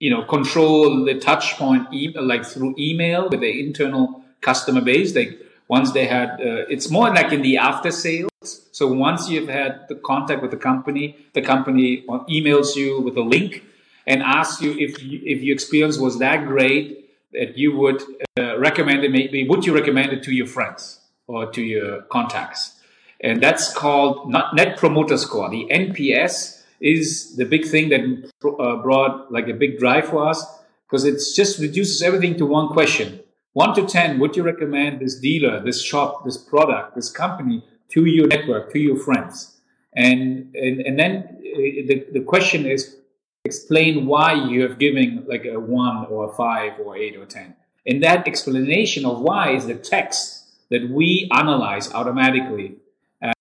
you 0.00 0.10
know, 0.10 0.24
control 0.24 1.04
the 1.04 1.14
touch 1.14 1.56
point 1.56 1.86
e- 1.92 2.12
like 2.18 2.44
through 2.44 2.74
email 2.78 3.28
with 3.28 3.40
the 3.40 3.64
internal 3.64 4.24
customer 4.40 4.80
base. 4.80 5.12
They 5.12 5.38
once 5.68 5.92
they 5.92 6.06
had, 6.06 6.30
uh, 6.40 6.66
it's 6.68 6.90
more 6.90 7.10
like 7.10 7.32
in 7.32 7.42
the 7.42 7.58
after 7.58 7.92
sales. 7.92 8.28
So 8.72 8.88
once 8.92 9.28
you've 9.28 9.48
had 9.48 9.86
the 9.88 9.94
contact 9.94 10.42
with 10.42 10.50
the 10.50 10.56
company, 10.56 11.16
the 11.34 11.42
company 11.42 12.04
emails 12.28 12.74
you 12.74 13.00
with 13.00 13.16
a 13.16 13.22
link 13.22 13.62
and 14.04 14.22
asks 14.22 14.60
you 14.60 14.72
if 14.72 15.00
you, 15.00 15.20
if 15.22 15.42
your 15.42 15.54
experience 15.54 15.96
was 15.96 16.18
that 16.18 16.46
great 16.46 17.08
that 17.32 17.56
you 17.56 17.76
would 17.76 18.02
uh, 18.36 18.58
recommend 18.58 19.04
it. 19.04 19.12
Maybe 19.12 19.46
would 19.46 19.64
you 19.64 19.72
recommend 19.72 20.12
it 20.12 20.24
to 20.24 20.32
your 20.34 20.48
friends 20.48 20.98
or 21.28 21.52
to 21.52 21.62
your 21.62 22.02
contacts? 22.02 22.80
And 23.20 23.40
that's 23.40 23.72
called 23.72 24.32
Net 24.54 24.76
Promoter 24.78 25.18
Score. 25.18 25.50
The 25.50 25.68
NPS 25.70 26.59
is 26.80 27.36
the 27.36 27.44
big 27.44 27.66
thing 27.66 27.88
that 27.90 28.30
uh, 28.44 28.76
brought 28.76 29.30
like 29.30 29.48
a 29.48 29.54
big 29.54 29.78
drive 29.78 30.08
for 30.08 30.28
us 30.28 30.44
because 30.86 31.04
it 31.04 31.20
just 31.34 31.58
reduces 31.58 32.02
everything 32.02 32.36
to 32.36 32.46
one 32.46 32.68
question. 32.68 33.20
One 33.52 33.74
to 33.74 33.86
10, 33.86 34.18
would 34.20 34.36
you 34.36 34.42
recommend 34.42 35.00
this 35.00 35.18
dealer, 35.18 35.62
this 35.62 35.82
shop, 35.82 36.24
this 36.24 36.36
product, 36.36 36.94
this 36.94 37.10
company 37.10 37.64
to 37.90 38.04
your 38.04 38.28
network, 38.28 38.72
to 38.72 38.78
your 38.78 38.96
friends? 38.96 39.60
And, 39.92 40.54
and, 40.54 40.80
and 40.80 40.98
then 40.98 41.38
uh, 41.40 41.56
the, 41.88 42.06
the 42.12 42.20
question 42.20 42.64
is 42.64 42.96
explain 43.44 44.06
why 44.06 44.34
you 44.34 44.62
have 44.62 44.78
given 44.78 45.24
like 45.28 45.44
a 45.44 45.58
one 45.58 46.06
or 46.06 46.30
a 46.30 46.32
five 46.32 46.74
or 46.84 46.96
eight 46.96 47.16
or 47.16 47.26
10. 47.26 47.56
And 47.86 48.02
that 48.02 48.28
explanation 48.28 49.04
of 49.04 49.20
why 49.20 49.54
is 49.54 49.66
the 49.66 49.74
text 49.74 50.44
that 50.70 50.88
we 50.88 51.28
analyze 51.32 51.92
automatically 51.92 52.76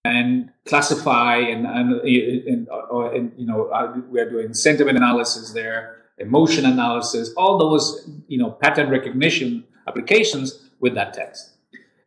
and 0.04 0.52
classify 0.66 1.38
and, 1.38 1.66
and, 1.66 2.02
and, 2.02 2.68
or, 2.70 3.14
and 3.14 3.32
you 3.38 3.46
know 3.46 3.68
uh, 3.68 3.94
we're 4.10 4.30
doing 4.30 4.54
sentiment 4.54 4.98
analysis 4.98 5.54
there 5.54 5.96
emotion 6.18 6.66
analysis 6.66 7.32
all 7.38 7.58
those 7.58 8.10
you 8.28 8.38
know 8.38 8.52
pattern 8.52 8.90
recognition 8.90 9.64
applications 9.88 10.70
with 10.80 10.96
that 10.96 11.14
text. 11.14 11.52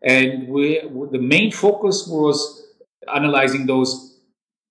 And 0.03 0.49
we 0.49 0.81
the 1.11 1.19
main 1.19 1.51
focus 1.53 2.07
was 2.09 2.39
analyzing 3.15 3.67
those 3.67 4.21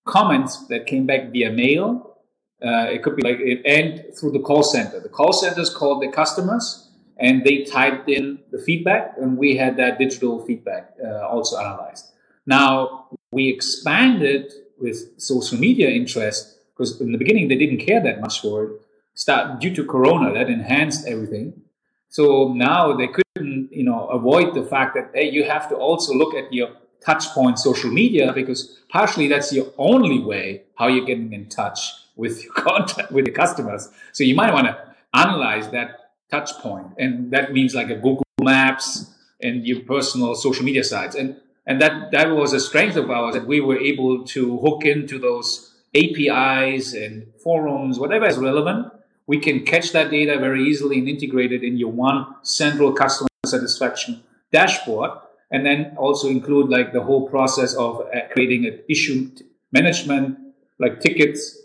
comments 0.06 0.68
that 0.68 0.88
came 0.88 1.06
back 1.06 1.32
via 1.32 1.52
mail. 1.52 2.18
Uh, 2.64 2.86
it 2.96 3.02
could 3.04 3.16
be 3.16 3.24
like 3.24 3.40
and 3.66 4.04
through 4.20 4.32
the 4.32 4.40
call 4.40 4.64
center. 4.64 5.00
The 5.00 5.10
call 5.10 5.34
centers 5.34 5.70
called 5.70 6.04
the 6.04 6.12
customers 6.12 6.90
and 7.18 7.44
they 7.44 7.64
typed 7.64 8.10
in 8.10 8.40
the 8.52 8.60
feedback 8.60 9.14
and 9.18 9.38
we 9.38 9.56
had 9.58 9.78
that 9.78 9.98
digital 10.00 10.46
feedback 10.46 10.94
uh, 11.04 11.28
also 11.28 11.58
analyzed 11.58 12.12
now 12.52 13.08
we 13.32 13.50
expanded 13.50 14.52
with 14.78 14.98
social 15.18 15.58
media 15.58 15.90
interest 15.90 16.58
because 16.72 17.00
in 17.00 17.12
the 17.12 17.18
beginning 17.18 17.48
they 17.48 17.60
didn't 17.64 17.82
care 17.88 18.02
that 18.08 18.20
much 18.20 18.42
for 18.42 18.56
it. 18.66 18.72
Start 19.14 19.60
due 19.62 19.74
to 19.76 19.84
Corona 19.86 20.34
that 20.34 20.50
enhanced 20.50 21.08
everything. 21.08 21.62
So 22.10 22.54
now 22.54 22.94
they 23.00 23.08
couldn't, 23.08 23.72
you 23.72 23.84
know, 23.84 24.08
avoid 24.08 24.54
the 24.54 24.64
fact 24.64 24.96
that 24.96 25.12
hey, 25.14 25.30
you 25.30 25.44
have 25.44 25.70
to 25.70 25.76
also 25.76 26.14
look 26.14 26.34
at 26.34 26.52
your 26.52 26.70
touch 27.06 27.26
point 27.30 27.58
social 27.58 27.92
media 27.92 28.32
because 28.34 28.80
partially 28.90 29.28
that's 29.28 29.52
your 29.54 29.68
only 29.78 30.20
way 30.20 30.64
how 30.76 30.88
you're 30.88 31.06
getting 31.06 31.34
in 31.34 31.48
touch 31.48 31.80
with 32.16 32.44
your 32.44 32.54
contact 32.68 33.12
with 33.12 33.26
your 33.28 33.36
customers. 33.36 33.90
So 34.12 34.24
you 34.24 34.36
might 34.36 34.54
want 34.54 34.68
to 34.68 34.76
analyze 35.14 35.70
that 35.70 35.90
touch 36.30 36.52
point, 36.66 36.88
and 36.98 37.32
that 37.32 37.54
means 37.54 37.76
like 37.76 37.90
a 37.90 37.96
Google 37.96 38.26
Maps 38.42 39.14
and 39.42 39.66
your 39.66 39.82
personal 39.82 40.36
social 40.36 40.64
media 40.64 40.84
sites. 40.84 41.16
And 41.16 41.36
and 41.66 41.82
that 41.82 42.12
that 42.12 42.32
was 42.32 42.54
a 42.54 42.60
strength 42.60 42.96
of 42.96 43.10
ours 43.10 43.36
that 43.36 43.46
we 43.46 43.62
were 43.62 43.78
able 43.78 44.24
to 44.26 44.58
hook 44.60 44.86
into 44.86 45.20
those 45.20 45.74
APIs 45.96 46.94
and 46.94 47.28
forums, 47.44 48.00
whatever 48.00 48.26
is 48.26 48.38
relevant. 48.38 48.92
We 49.28 49.40
can 49.40 49.66
catch 49.66 49.92
that 49.92 50.10
data 50.10 50.40
very 50.40 50.64
easily 50.64 51.00
and 51.00 51.08
integrate 51.08 51.52
it 51.52 51.64
in 51.64 51.78
your 51.78 51.92
one 51.92 52.26
central 52.44 52.92
customer 52.94 53.28
satisfaction 53.46 54.24
dashboard, 54.52 55.12
and 55.50 55.66
then 55.66 55.96
also 55.98 56.28
include 56.28 56.70
like 56.70 56.94
the 56.94 57.02
whole 57.02 57.30
process 57.30 57.74
of 57.74 58.02
uh, 58.02 58.28
creating 58.32 58.66
an 58.66 58.80
issue 58.90 59.30
management, 59.72 60.38
like 60.80 61.00
tickets, 61.00 61.58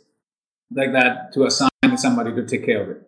like 0.71 0.93
that, 0.93 1.33
to 1.33 1.45
assign 1.47 1.71
somebody 1.97 2.35
to 2.35 2.47
take 2.47 2.65
care 2.65 2.83
of 2.83 2.91
it. 2.91 3.03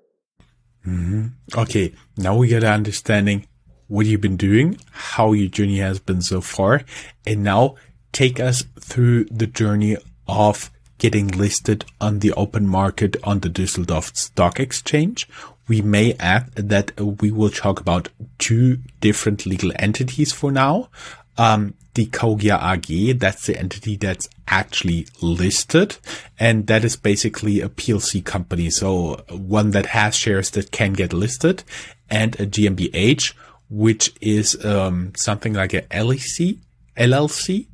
Mm-hmm. 0.87 1.27
Okay, 1.57 1.95
now 2.17 2.37
we 2.37 2.49
get 2.49 2.65
an 2.65 2.73
understanding 2.73 3.47
what 3.89 4.07
you've 4.07 4.21
been 4.21 4.37
doing, 4.37 4.79
how 4.91 5.33
your 5.33 5.49
journey 5.49 5.79
has 5.79 5.99
been 5.99 6.23
so 6.23 6.41
far, 6.41 6.83
and 7.27 7.43
now 7.43 7.75
take 8.13 8.39
us 8.39 8.65
through 8.81 9.25
the 9.25 9.47
journey 9.47 9.97
of 10.27 10.71
getting 10.99 11.29
listed 11.29 11.85
on 12.01 12.19
the 12.19 12.33
open 12.33 12.67
market 12.67 13.17
on 13.25 13.41
the 13.41 13.49
Düsseldorf 13.49 14.15
Stock 14.17 14.61
Exchange. 14.61 15.29
We 15.69 15.81
may 15.83 16.15
add 16.15 16.53
that 16.55 16.99
we 17.01 17.31
will 17.31 17.51
talk 17.51 17.81
about 17.81 18.09
two 18.39 18.79
different 19.01 19.47
legal 19.47 19.73
entities 19.79 20.33
for 20.33 20.51
now. 20.51 20.89
Um, 21.37 21.75
the 21.95 22.07
Cogia 22.07 22.61
AG, 22.63 23.13
that's 23.15 23.47
the 23.47 23.59
entity 23.59 23.97
that's 23.97 24.29
actually 24.47 25.07
listed. 25.21 25.97
And 26.39 26.67
that 26.67 26.85
is 26.85 26.97
basically 26.97 27.61
a 27.61 27.69
PLC 27.69 28.25
company. 28.25 28.71
So 28.71 29.25
one 29.31 29.73
that 29.73 29.87
has 29.87 30.17
shares 30.17 30.51
that 30.53 30.71
can 30.71 30.93
get 30.93 31.13
listed 31.13 31.65
and 32.11 32.39
a 32.41 32.47
GmbH, 32.47 33.35
which 33.71 34.13
is 34.21 34.63
um, 34.65 35.13
something 35.15 35.55
like 35.55 35.75
a 35.75 35.83
LLC, 35.83 36.59
LLC 36.97 37.67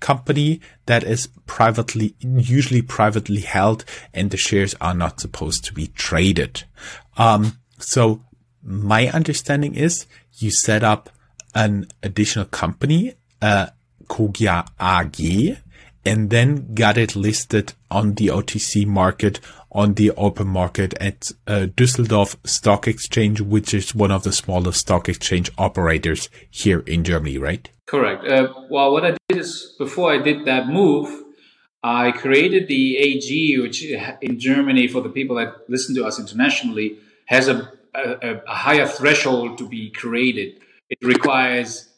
company 0.00 0.60
that 0.86 1.04
is 1.04 1.28
privately, 1.46 2.14
usually 2.20 2.82
privately 2.82 3.40
held, 3.40 3.84
and 4.12 4.30
the 4.30 4.36
shares 4.36 4.74
are 4.80 4.94
not 4.94 5.20
supposed 5.20 5.64
to 5.64 5.74
be 5.74 5.88
traded. 5.88 6.64
Um, 7.16 7.58
so 7.78 8.22
my 8.62 9.08
understanding 9.08 9.74
is 9.74 10.06
you 10.38 10.50
set 10.50 10.82
up 10.82 11.10
an 11.54 11.86
additional 12.02 12.46
company, 12.46 13.14
uh, 13.42 13.68
Cogia 14.06 14.66
AG, 14.80 15.58
and 16.04 16.30
then 16.30 16.74
got 16.74 16.96
it 16.96 17.14
listed 17.14 17.74
on 17.90 18.14
the 18.14 18.28
OTC 18.28 18.86
market 18.86 19.40
on 19.72 19.94
the 19.94 20.10
open 20.12 20.48
market 20.48 20.94
at 21.00 21.30
uh, 21.46 21.66
Düsseldorf 21.76 22.36
Stock 22.46 22.88
Exchange, 22.88 23.40
which 23.40 23.72
is 23.72 23.94
one 23.94 24.10
of 24.10 24.24
the 24.24 24.32
smallest 24.32 24.80
stock 24.80 25.08
exchange 25.08 25.50
operators 25.58 26.28
here 26.50 26.80
in 26.80 27.04
Germany, 27.04 27.38
right? 27.38 27.70
Correct. 27.86 28.24
Uh, 28.26 28.52
well, 28.68 28.92
what 28.92 29.04
I 29.04 29.16
did 29.28 29.38
is 29.38 29.74
before 29.78 30.12
I 30.12 30.18
did 30.18 30.44
that 30.46 30.68
move, 30.68 31.24
I 31.82 32.12
created 32.12 32.68
the 32.68 32.96
AG, 32.98 33.58
which 33.58 33.84
in 34.20 34.38
Germany, 34.38 34.86
for 34.86 35.00
the 35.00 35.08
people 35.08 35.36
that 35.36 35.68
listen 35.68 35.94
to 35.94 36.04
us 36.04 36.18
internationally, 36.18 36.98
has 37.26 37.48
a, 37.48 37.72
a, 37.94 38.42
a 38.46 38.54
higher 38.54 38.86
threshold 38.86 39.56
to 39.58 39.68
be 39.68 39.90
created. 39.90 40.60
It 40.90 40.98
requires, 41.02 41.88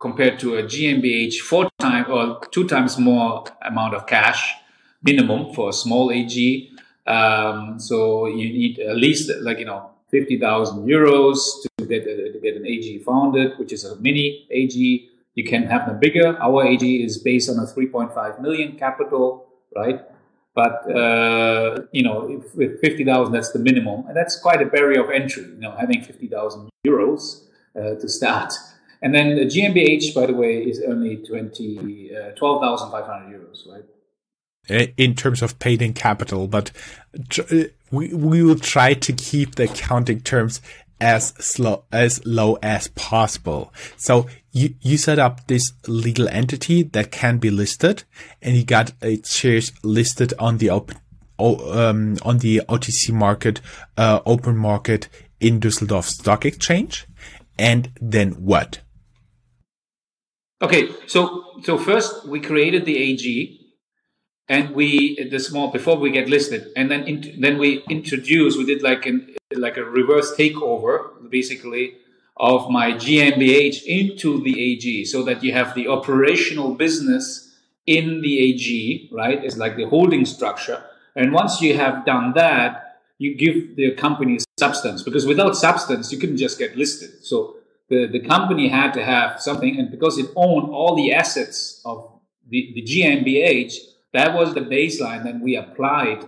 compared 0.00 0.38
to 0.40 0.56
a 0.56 0.64
GmbH, 0.64 1.38
four 1.38 1.70
times 1.78 2.08
or 2.08 2.40
two 2.50 2.68
times 2.68 2.98
more 2.98 3.44
amount 3.62 3.94
of 3.94 4.06
cash 4.06 4.54
minimum 5.02 5.54
for 5.54 5.70
a 5.70 5.72
small 5.72 6.10
AG. 6.10 6.70
Um, 7.06 7.78
so 7.78 8.26
you 8.26 8.48
need 8.48 8.78
at 8.78 8.96
least 8.96 9.30
like 9.40 9.58
you 9.58 9.64
know 9.64 9.90
fifty 10.10 10.38
thousand 10.38 10.86
euros 10.86 11.38
to 11.62 11.86
get 11.86 12.06
a, 12.06 12.32
to 12.32 12.38
get 12.40 12.56
an 12.56 12.66
AG 12.66 12.98
founded, 13.00 13.58
which 13.58 13.72
is 13.72 13.84
a 13.84 13.96
mini 13.96 14.46
AG. 14.50 15.08
You 15.34 15.44
can 15.44 15.64
have 15.64 15.86
them 15.86 15.98
bigger. 15.98 16.36
Our 16.40 16.66
AG 16.66 16.84
is 17.02 17.16
based 17.18 17.48
on 17.48 17.58
a 17.58 17.66
3.5 17.66 18.40
million 18.42 18.76
capital, 18.76 19.46
right? 19.74 20.02
But 20.54 20.90
uh, 20.94 21.84
you 21.92 22.02
know, 22.02 22.42
with 22.54 22.80
50,000, 22.80 23.32
that's 23.32 23.52
the 23.52 23.58
minimum, 23.58 24.04
and 24.06 24.14
that's 24.14 24.38
quite 24.38 24.60
a 24.60 24.66
barrier 24.66 25.02
of 25.02 25.10
entry. 25.10 25.44
You 25.44 25.60
know, 25.60 25.74
having 25.78 26.02
50,000 26.02 26.68
euros 26.86 27.44
uh, 27.74 27.94
to 27.94 28.08
start, 28.08 28.52
and 29.00 29.14
then 29.14 29.36
the 29.36 29.46
GmbH, 29.46 30.14
by 30.14 30.26
the 30.26 30.34
way, 30.34 30.58
is 30.58 30.82
only 30.86 31.16
20 31.16 32.14
uh, 32.14 32.30
12,500 32.32 33.40
euros, 33.40 33.66
right? 33.66 33.84
In 34.68 35.16
terms 35.16 35.42
of 35.42 35.58
paid 35.58 35.82
in 35.82 35.92
capital, 35.92 36.46
but 36.46 36.70
we 37.90 38.14
we 38.14 38.42
will 38.44 38.58
try 38.58 38.94
to 38.94 39.12
keep 39.12 39.56
the 39.56 39.64
accounting 39.64 40.20
terms 40.20 40.60
as 41.00 41.30
slow 41.40 41.82
as 41.90 42.24
low 42.24 42.58
as 42.62 42.86
possible. 42.88 43.72
So 43.96 44.28
you 44.52 44.74
you 44.80 44.98
set 44.98 45.18
up 45.18 45.48
this 45.48 45.72
legal 45.88 46.28
entity 46.28 46.84
that 46.84 47.10
can 47.10 47.38
be 47.38 47.50
listed, 47.50 48.04
and 48.40 48.56
you 48.56 48.64
got 48.64 48.92
its 49.02 49.34
shares 49.34 49.72
listed 49.82 50.32
on 50.38 50.58
the 50.58 50.70
open 50.70 50.96
um, 51.40 52.18
on 52.22 52.38
the 52.38 52.62
OTC 52.68 53.12
market, 53.12 53.60
uh, 53.96 54.20
open 54.24 54.56
market 54.56 55.08
in 55.40 55.58
Düsseldorf 55.58 56.04
Stock 56.04 56.44
Exchange, 56.44 57.06
and 57.58 57.90
then 58.00 58.30
what? 58.32 58.80
Okay, 60.62 60.88
so 61.08 61.42
so 61.64 61.76
first 61.78 62.28
we 62.28 62.40
created 62.40 62.84
the 62.84 62.96
AG, 62.96 63.61
and 64.52 64.74
we 64.74 65.16
the 65.30 65.40
small 65.40 65.72
before 65.72 65.96
we 65.96 66.10
get 66.10 66.28
listed, 66.28 66.62
and 66.76 66.90
then 66.90 67.02
in, 67.04 67.40
then 67.40 67.56
we 67.58 67.82
introduced 67.88 68.58
we 68.58 68.66
did 68.66 68.82
like 68.82 69.06
an 69.06 69.34
like 69.66 69.76
a 69.78 69.84
reverse 69.84 70.28
takeover, 70.36 70.94
basically, 71.30 71.96
of 72.36 72.70
my 72.70 72.92
GmbH 72.92 73.76
into 73.84 74.42
the 74.42 74.54
AG 74.68 75.06
so 75.06 75.22
that 75.22 75.42
you 75.42 75.52
have 75.52 75.74
the 75.74 75.88
operational 75.88 76.74
business 76.74 77.54
in 77.86 78.20
the 78.20 78.34
AG, 78.46 79.08
right? 79.12 79.42
It's 79.42 79.56
like 79.56 79.76
the 79.76 79.88
holding 79.94 80.24
structure. 80.26 80.82
And 81.16 81.32
once 81.32 81.60
you 81.62 81.76
have 81.76 82.04
done 82.04 82.32
that, 82.34 83.00
you 83.18 83.34
give 83.34 83.76
the 83.76 83.92
company 83.92 84.38
substance 84.58 85.02
because 85.02 85.26
without 85.26 85.56
substance, 85.56 86.12
you 86.12 86.18
couldn't 86.18 86.38
just 86.38 86.58
get 86.58 86.76
listed. 86.76 87.24
So 87.24 87.56
the, 87.88 88.06
the 88.06 88.20
company 88.20 88.68
had 88.68 88.92
to 88.92 89.04
have 89.04 89.40
something. 89.40 89.78
And 89.78 89.90
because 89.90 90.18
it 90.18 90.28
owned 90.36 90.68
all 90.70 90.94
the 90.96 91.12
assets 91.12 91.80
of 91.84 92.10
the, 92.48 92.72
the 92.74 92.82
GmbH, 92.82 93.91
that 94.12 94.34
was 94.34 94.54
the 94.54 94.60
baseline 94.60 95.24
that 95.24 95.40
we 95.40 95.56
applied 95.56 96.24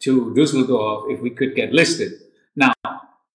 to 0.00 0.34
Düsseldorf 0.36 1.12
if 1.12 1.20
we 1.20 1.30
could 1.30 1.54
get 1.54 1.72
listed. 1.72 2.12
Now, 2.56 2.72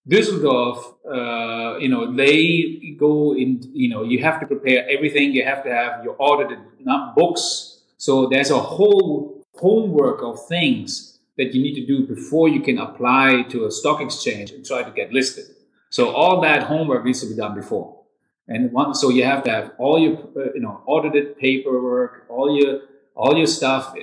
Düsseldorf, 0.07 0.95
uh, 1.05 1.77
you 1.79 1.89
know, 1.89 2.15
they 2.15 2.95
go 2.97 3.35
in, 3.35 3.61
you 3.73 3.89
know, 3.89 4.03
you 4.03 4.23
have 4.23 4.39
to 4.39 4.45
prepare 4.45 4.87
everything. 4.89 5.31
You 5.31 5.43
have 5.43 5.63
to 5.63 5.73
have 5.73 6.03
your 6.03 6.15
audited 6.19 6.59
books. 7.15 7.81
So 7.97 8.27
there's 8.27 8.51
a 8.51 8.59
whole 8.59 9.43
homework 9.55 10.21
of 10.21 10.47
things 10.47 11.19
that 11.37 11.53
you 11.53 11.61
need 11.61 11.75
to 11.75 11.85
do 11.85 12.05
before 12.07 12.47
you 12.49 12.61
can 12.61 12.77
apply 12.77 13.43
to 13.49 13.65
a 13.65 13.71
stock 13.71 14.01
exchange 14.01 14.51
and 14.51 14.65
try 14.65 14.83
to 14.83 14.91
get 14.91 15.11
listed. 15.13 15.45
So 15.89 16.11
all 16.11 16.41
that 16.41 16.63
homework 16.63 17.05
needs 17.05 17.21
to 17.21 17.27
be 17.27 17.35
done 17.35 17.55
before. 17.55 18.01
And 18.47 18.71
one, 18.71 18.93
so 18.93 19.09
you 19.09 19.23
have 19.23 19.43
to 19.43 19.51
have 19.51 19.73
all 19.77 19.99
your, 19.99 20.17
uh, 20.35 20.53
you 20.55 20.61
know, 20.61 20.81
audited 20.85 21.37
paperwork, 21.37 22.25
all 22.29 22.57
your, 22.57 22.81
all 23.17 23.35
your 23.35 23.47
stuff 23.47 23.95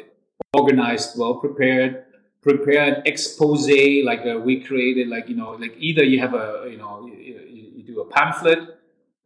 organized, 0.52 1.18
well 1.18 1.36
prepared, 1.36 2.04
prepare 2.44 2.82
an 2.94 3.02
expose 3.06 3.68
like 4.04 4.20
uh, 4.26 4.38
we 4.38 4.60
created 4.60 5.08
like 5.08 5.28
you 5.28 5.36
know 5.36 5.52
like 5.52 5.74
either 5.78 6.04
you 6.04 6.20
have 6.20 6.34
a 6.34 6.68
you 6.70 6.76
know 6.76 7.06
you, 7.06 7.40
you 7.76 7.82
do 7.82 8.00
a 8.00 8.06
pamphlet 8.06 8.58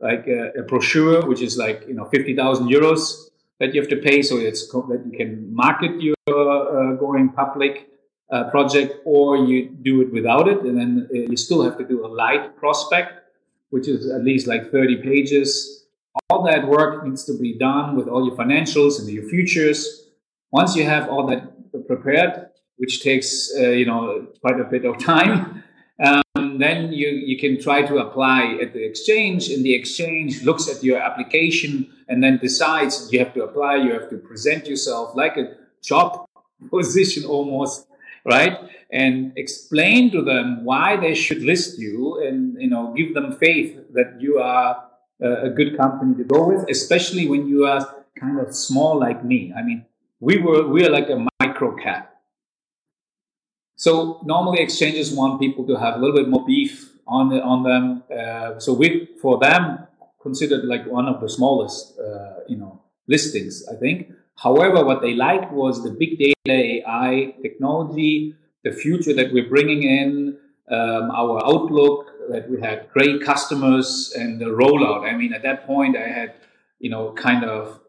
like 0.00 0.26
a, 0.28 0.40
uh, 0.40 0.60
a, 0.60 0.62
brochure 0.62 1.26
which 1.26 1.42
is 1.42 1.58
like 1.58 1.84
you 1.88 1.94
know 1.94 2.04
50,000 2.04 2.68
euros 2.68 3.30
that 3.58 3.74
you 3.74 3.80
have 3.80 3.90
to 3.90 3.96
pay 3.96 4.22
so 4.22 4.36
it's 4.36 4.70
that 4.70 5.02
you 5.10 5.18
can 5.18 5.52
market 5.52 6.00
your 6.00 6.14
uh, 6.28 6.94
going 6.94 7.30
public 7.30 7.88
uh, 8.30 8.44
project 8.50 8.94
or 9.04 9.36
you 9.36 9.68
do 9.68 10.00
it 10.02 10.12
without 10.12 10.46
it 10.46 10.60
and 10.60 10.78
then 10.78 11.08
uh, 11.10 11.18
you 11.30 11.36
still 11.36 11.64
have 11.64 11.76
to 11.76 11.84
do 11.84 12.06
a 12.06 12.10
light 12.22 12.56
prospect 12.56 13.14
which 13.70 13.88
is 13.88 14.08
at 14.08 14.22
least 14.22 14.46
like 14.46 14.70
30 14.70 15.02
pages 15.02 15.86
all 16.30 16.42
that 16.44 16.66
work 16.66 17.04
needs 17.04 17.24
to 17.24 17.38
be 17.38 17.56
done 17.56 17.96
with 17.96 18.08
all 18.08 18.26
your 18.26 18.36
financials 18.36 18.98
and 18.98 19.08
your 19.08 19.28
futures 19.28 20.08
once 20.50 20.74
you 20.74 20.84
have 20.84 21.08
all 21.08 21.26
that 21.26 21.42
prepared 21.86 22.48
which 22.78 23.02
takes 23.02 23.52
uh, 23.58 23.68
you 23.68 23.84
know 23.84 24.26
quite 24.40 24.58
a 24.58 24.64
bit 24.64 24.84
of 24.84 24.98
time. 25.12 25.62
Um, 26.02 26.58
then 26.58 26.92
you, 26.92 27.08
you 27.08 27.36
can 27.36 27.60
try 27.60 27.82
to 27.82 27.98
apply 27.98 28.58
at 28.62 28.72
the 28.72 28.84
exchange, 28.84 29.48
and 29.48 29.64
the 29.64 29.74
exchange 29.74 30.44
looks 30.44 30.68
at 30.68 30.82
your 30.82 30.98
application 30.98 31.92
and 32.08 32.22
then 32.22 32.38
decides 32.38 33.12
you 33.12 33.18
have 33.18 33.34
to 33.34 33.42
apply. 33.42 33.76
You 33.76 33.92
have 33.92 34.08
to 34.10 34.16
present 34.16 34.66
yourself 34.66 35.14
like 35.16 35.36
a 35.36 35.56
job 35.82 36.24
position 36.70 37.24
almost, 37.24 37.88
right? 38.24 38.56
And 38.92 39.32
explain 39.36 40.12
to 40.12 40.22
them 40.22 40.64
why 40.64 40.96
they 40.96 41.14
should 41.14 41.42
list 41.42 41.78
you, 41.78 42.22
and 42.24 42.56
you 42.60 42.70
know 42.70 42.94
give 42.96 43.14
them 43.14 43.32
faith 43.36 43.76
that 43.92 44.20
you 44.20 44.38
are 44.38 44.87
a 45.20 45.50
good 45.50 45.76
company 45.76 46.14
to 46.16 46.24
go 46.24 46.48
with, 46.48 46.68
especially 46.68 47.28
when 47.28 47.48
you 47.48 47.66
are 47.66 48.04
kind 48.18 48.38
of 48.38 48.54
small 48.54 48.98
like 48.98 49.24
me. 49.24 49.52
I 49.56 49.62
mean, 49.62 49.86
we 50.20 50.38
were 50.38 50.66
we 50.66 50.84
are 50.84 50.90
like 50.90 51.08
a 51.10 51.26
micro 51.40 51.76
cap 51.76 52.18
so 53.78 54.20
normally 54.24 54.58
exchanges 54.58 55.12
want 55.12 55.40
people 55.40 55.64
to 55.68 55.76
have 55.76 55.94
a 55.94 55.98
little 55.98 56.16
bit 56.16 56.28
more 56.28 56.44
beef 56.44 56.90
on 57.06 57.32
on 57.32 57.62
them. 57.62 58.02
Uh, 58.10 58.58
so 58.58 58.74
we, 58.74 59.08
for 59.22 59.38
them, 59.38 59.86
considered 60.20 60.64
like 60.64 60.84
one 60.86 61.06
of 61.06 61.20
the 61.20 61.28
smallest, 61.28 61.96
uh, 61.96 62.40
you 62.48 62.56
know, 62.56 62.82
listings, 63.06 63.64
I 63.72 63.76
think. 63.76 64.10
However, 64.34 64.84
what 64.84 65.00
they 65.00 65.14
liked 65.14 65.52
was 65.52 65.84
the 65.84 65.92
big 65.92 66.18
data 66.18 66.34
AI 66.48 67.34
technology, 67.40 68.34
the 68.64 68.72
future 68.72 69.14
that 69.14 69.32
we're 69.32 69.48
bringing 69.48 69.84
in, 69.84 70.36
um, 70.72 71.12
our 71.12 71.38
outlook, 71.46 72.06
that 72.28 72.48
we 72.50 72.60
had 72.60 72.88
great 72.92 73.22
customers 73.22 74.12
and 74.16 74.40
the 74.40 74.46
rollout. 74.46 75.08
I 75.10 75.16
mean, 75.16 75.32
at 75.32 75.42
that 75.42 75.66
point, 75.66 75.96
I 75.96 76.08
had, 76.08 76.34
you 76.78 76.90
know, 76.90 77.12
kind 77.12 77.44
of 77.44 77.80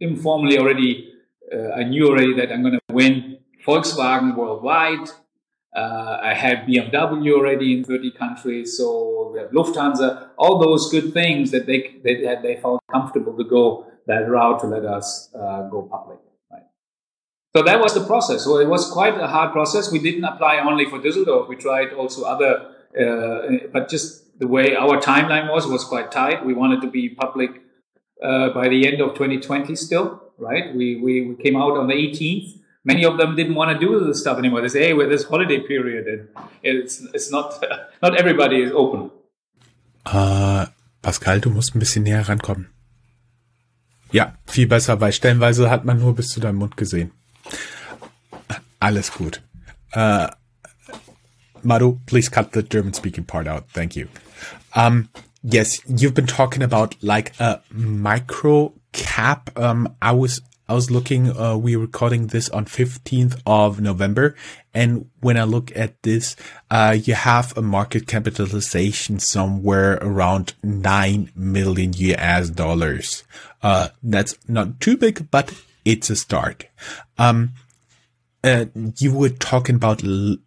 informally 0.00 0.58
already, 0.58 1.12
uh, 1.52 1.70
I 1.70 1.84
knew 1.84 2.08
already 2.08 2.34
that 2.34 2.52
I'm 2.52 2.62
going 2.62 2.74
to 2.74 2.94
win 2.94 3.38
Volkswagen 3.66 4.36
worldwide. 4.36 5.08
Uh, 5.76 6.18
I 6.22 6.34
had 6.34 6.66
BMW 6.66 7.32
already 7.32 7.76
in 7.76 7.84
30 7.84 8.12
countries, 8.12 8.76
so 8.76 9.30
we 9.32 9.38
have 9.38 9.50
Lufthansa, 9.50 10.30
all 10.38 10.58
those 10.58 10.90
good 10.90 11.12
things 11.12 11.50
that 11.50 11.66
they, 11.66 11.96
they, 12.02 12.14
they 12.42 12.58
felt 12.60 12.80
comfortable 12.90 13.36
to 13.36 13.44
go 13.44 13.86
that 14.06 14.28
route 14.28 14.60
to 14.60 14.66
let 14.66 14.84
us 14.84 15.30
uh, 15.34 15.68
go 15.68 15.82
public. 15.82 16.18
Right? 16.50 16.62
So 17.54 17.62
that 17.62 17.80
was 17.80 17.94
the 17.94 18.04
process. 18.04 18.42
So 18.44 18.58
it 18.58 18.68
was 18.68 18.90
quite 18.90 19.20
a 19.20 19.26
hard 19.26 19.52
process. 19.52 19.92
We 19.92 19.98
didn't 19.98 20.24
apply 20.24 20.58
only 20.58 20.86
for 20.86 20.98
Düsseldorf. 20.98 21.48
We 21.48 21.56
tried 21.56 21.92
also 21.92 22.24
other, 22.24 22.74
uh, 22.96 23.68
but 23.72 23.88
just 23.88 24.38
the 24.38 24.46
way 24.46 24.76
our 24.76 25.00
timeline 25.00 25.50
was, 25.50 25.66
was 25.66 25.84
quite 25.84 26.12
tight. 26.12 26.44
We 26.44 26.54
wanted 26.54 26.80
to 26.82 26.90
be 26.90 27.08
public 27.08 27.62
uh, 28.22 28.50
by 28.50 28.68
the 28.68 28.86
end 28.86 29.00
of 29.00 29.14
2020 29.14 29.74
still, 29.76 30.22
right? 30.38 30.74
We, 30.74 30.96
we, 30.96 31.22
we 31.22 31.34
came 31.42 31.56
out 31.56 31.76
on 31.76 31.88
the 31.88 31.94
18th 31.94 32.58
many 32.88 33.04
of 33.04 33.18
them 33.18 33.36
didn't 33.36 33.54
want 33.54 33.70
to 33.72 33.78
do 33.78 33.90
this 34.06 34.20
stuff 34.20 34.38
anymore. 34.38 34.60
They 34.62 34.72
say, 34.76 34.82
"Hey, 34.86 34.94
we're 34.94 35.08
this 35.08 35.24
holiday 35.24 35.60
period, 35.60 36.06
and 36.12 36.28
it's 36.62 36.94
it's 37.16 37.30
not 37.30 37.46
not 38.02 38.16
everybody 38.22 38.62
is 38.66 38.72
open." 38.72 39.10
Uh, 40.06 40.66
Pascal, 41.02 41.40
du 41.40 41.50
musst 41.50 41.74
ein 41.74 41.80
bisschen 41.80 42.04
näher 42.04 42.28
rankommen. 42.28 42.68
Ja, 44.10 44.34
viel 44.46 44.66
besser, 44.66 45.00
weil 45.00 45.12
stellenweise 45.12 45.70
hat 45.70 45.84
man 45.84 45.98
nur 45.98 46.14
bis 46.14 46.28
zu 46.28 46.40
deinem 46.40 46.56
Mund 46.56 46.76
gesehen. 46.76 47.12
Alles 48.80 49.12
gut. 49.12 49.42
Uh, 49.94 50.28
Maru, 51.68 51.98
please 52.06 52.30
cut 52.30 52.52
the 52.52 52.62
German 52.62 52.94
speaking 52.94 53.24
part 53.24 53.46
out. 53.46 53.68
Thank 53.68 53.94
you. 53.94 54.08
Um, 54.74 55.10
yes, 55.42 55.80
you've 55.86 56.14
been 56.14 56.26
talking 56.26 56.62
about 56.62 56.96
like 57.02 57.38
a 57.38 57.60
micro 57.70 58.72
cap. 58.92 59.50
Um, 59.56 59.94
I 60.00 60.12
was 60.12 60.40
I 60.70 60.74
was 60.74 60.90
looking, 60.90 61.34
uh, 61.34 61.56
we're 61.56 61.78
recording 61.78 62.26
this 62.26 62.50
on 62.50 62.66
15th 62.66 63.40
of 63.46 63.80
November. 63.80 64.36
And 64.74 65.08
when 65.20 65.38
I 65.38 65.44
look 65.44 65.74
at 65.74 66.02
this, 66.02 66.36
uh, 66.70 66.94
you 67.02 67.14
have 67.14 67.56
a 67.56 67.62
market 67.62 68.06
capitalization 68.06 69.18
somewhere 69.18 69.94
around 70.02 70.52
9 70.62 71.32
million 71.34 71.94
US 71.94 72.50
dollars. 72.50 73.24
Uh, 73.62 73.88
that's 74.02 74.36
not 74.46 74.78
too 74.78 74.98
big, 74.98 75.30
but 75.30 75.54
it's 75.86 76.10
a 76.10 76.16
start. 76.16 76.66
Um, 77.16 77.52
uh, 78.44 78.66
you 78.98 79.12
were 79.12 79.30
talking 79.30 79.76
about 79.76 80.02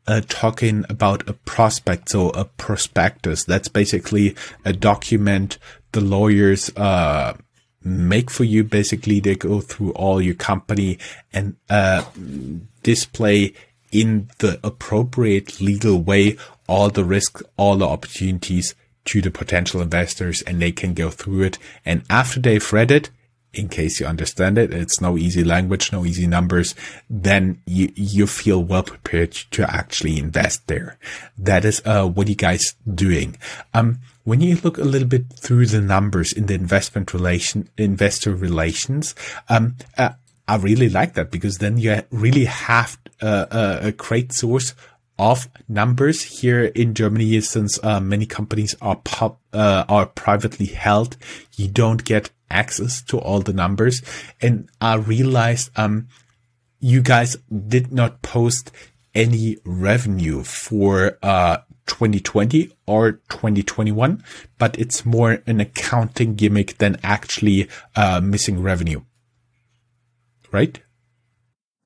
uh, 0.07 0.21
talking 0.27 0.85
about 0.89 1.27
a 1.29 1.33
prospect, 1.33 2.09
so 2.09 2.29
a 2.29 2.45
prospectus. 2.45 3.43
That's 3.43 3.67
basically 3.67 4.35
a 4.63 4.73
document 4.73 5.57
the 5.91 6.01
lawyers 6.01 6.69
uh, 6.77 7.35
make 7.83 8.29
for 8.29 8.45
you. 8.45 8.63
Basically, 8.63 9.19
they 9.19 9.35
go 9.35 9.59
through 9.59 9.91
all 9.91 10.21
your 10.21 10.35
company 10.35 10.99
and 11.33 11.57
uh, 11.69 12.05
display 12.83 13.53
in 13.91 14.29
the 14.39 14.59
appropriate 14.63 15.59
legal 15.59 16.01
way 16.01 16.37
all 16.67 16.89
the 16.89 17.03
risks, 17.03 17.43
all 17.57 17.75
the 17.75 17.87
opportunities 17.87 18.73
to 19.03 19.21
the 19.21 19.31
potential 19.31 19.81
investors, 19.81 20.41
and 20.43 20.61
they 20.61 20.71
can 20.71 20.93
go 20.93 21.09
through 21.09 21.43
it. 21.43 21.57
And 21.85 22.03
after 22.09 22.39
they've 22.39 22.71
read 22.71 22.91
it, 22.91 23.09
in 23.53 23.67
case 23.67 23.99
you 23.99 24.05
understand 24.05 24.57
it, 24.57 24.73
it's 24.73 25.01
no 25.01 25.17
easy 25.17 25.43
language, 25.43 25.91
no 25.91 26.05
easy 26.05 26.27
numbers, 26.27 26.73
then 27.09 27.61
you, 27.65 27.91
you 27.95 28.25
feel 28.27 28.63
well 28.63 28.83
prepared 28.83 29.31
to 29.31 29.69
actually 29.69 30.17
invest 30.17 30.67
there. 30.67 30.97
That 31.37 31.65
is, 31.65 31.81
uh, 31.85 32.07
what 32.07 32.29
you 32.29 32.35
guys 32.35 32.75
doing. 32.93 33.37
Um, 33.73 33.99
when 34.23 34.39
you 34.39 34.55
look 34.63 34.77
a 34.77 34.83
little 34.83 35.07
bit 35.07 35.33
through 35.33 35.65
the 35.65 35.81
numbers 35.81 36.31
in 36.31 36.45
the 36.45 36.53
investment 36.53 37.13
relation, 37.13 37.69
investor 37.77 38.33
relations, 38.33 39.15
um, 39.49 39.75
uh, 39.97 40.11
I 40.47 40.55
really 40.55 40.89
like 40.89 41.13
that 41.15 41.31
because 41.31 41.57
then 41.57 41.77
you 41.77 42.03
really 42.11 42.45
have 42.45 42.97
uh, 43.21 43.45
uh 43.51 43.79
a 43.83 43.91
great 43.91 44.33
source 44.33 44.73
of 45.21 45.47
numbers 45.69 46.23
here 46.23 46.65
in 46.65 46.95
Germany, 46.95 47.39
since 47.41 47.79
uh, 47.83 47.99
many 47.99 48.25
companies 48.25 48.75
are 48.81 48.95
pub, 48.95 49.37
uh, 49.53 49.85
are 49.87 50.07
privately 50.07 50.65
held, 50.65 51.15
you 51.55 51.67
don't 51.67 52.03
get 52.03 52.31
access 52.51 53.01
to 53.03 53.17
all 53.17 53.41
the 53.41 53.53
numbers. 53.53 54.01
And 54.41 54.69
I 54.79 54.95
realized, 54.95 55.71
um, 55.75 56.07
you 56.79 57.01
guys 57.01 57.37
did 57.67 57.91
not 57.91 58.21
post 58.21 58.71
any 59.13 59.57
revenue 59.65 60.43
for, 60.43 61.17
uh, 61.23 61.57
2020 61.87 62.71
or 62.85 63.13
2021, 63.29 64.23
but 64.57 64.77
it's 64.79 65.05
more 65.05 65.43
an 65.45 65.59
accounting 65.59 66.35
gimmick 66.35 66.77
than 66.77 66.97
actually, 67.03 67.67
uh, 67.95 68.21
missing 68.21 68.61
revenue. 68.61 69.01
Right? 70.51 70.81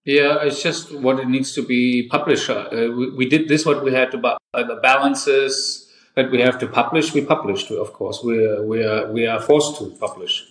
Yeah, 0.06 0.44
it's 0.44 0.62
just 0.62 0.94
what 0.94 1.20
it 1.20 1.28
needs 1.28 1.54
to 1.56 1.64
be 1.66 2.08
published. 2.10 2.50
Uh, 2.50 2.68
we, 2.72 3.10
we, 3.16 3.30
did 3.30 3.48
this, 3.48 3.66
what 3.66 3.84
we 3.84 3.92
had 3.92 4.12
to, 4.12 4.20
uh, 4.24 4.38
the 4.54 4.76
balances 4.76 5.92
that 6.16 6.32
we 6.32 6.42
have 6.42 6.60
to 6.60 6.68
publish, 6.68 7.14
we 7.14 7.22
published, 7.22 7.72
of 7.72 7.92
course. 7.94 8.24
We 8.24 8.36
we 8.62 8.84
are, 8.84 9.12
we 9.12 9.28
are 9.28 9.42
forced 9.42 9.78
to 9.80 9.90
publish. 10.00 10.46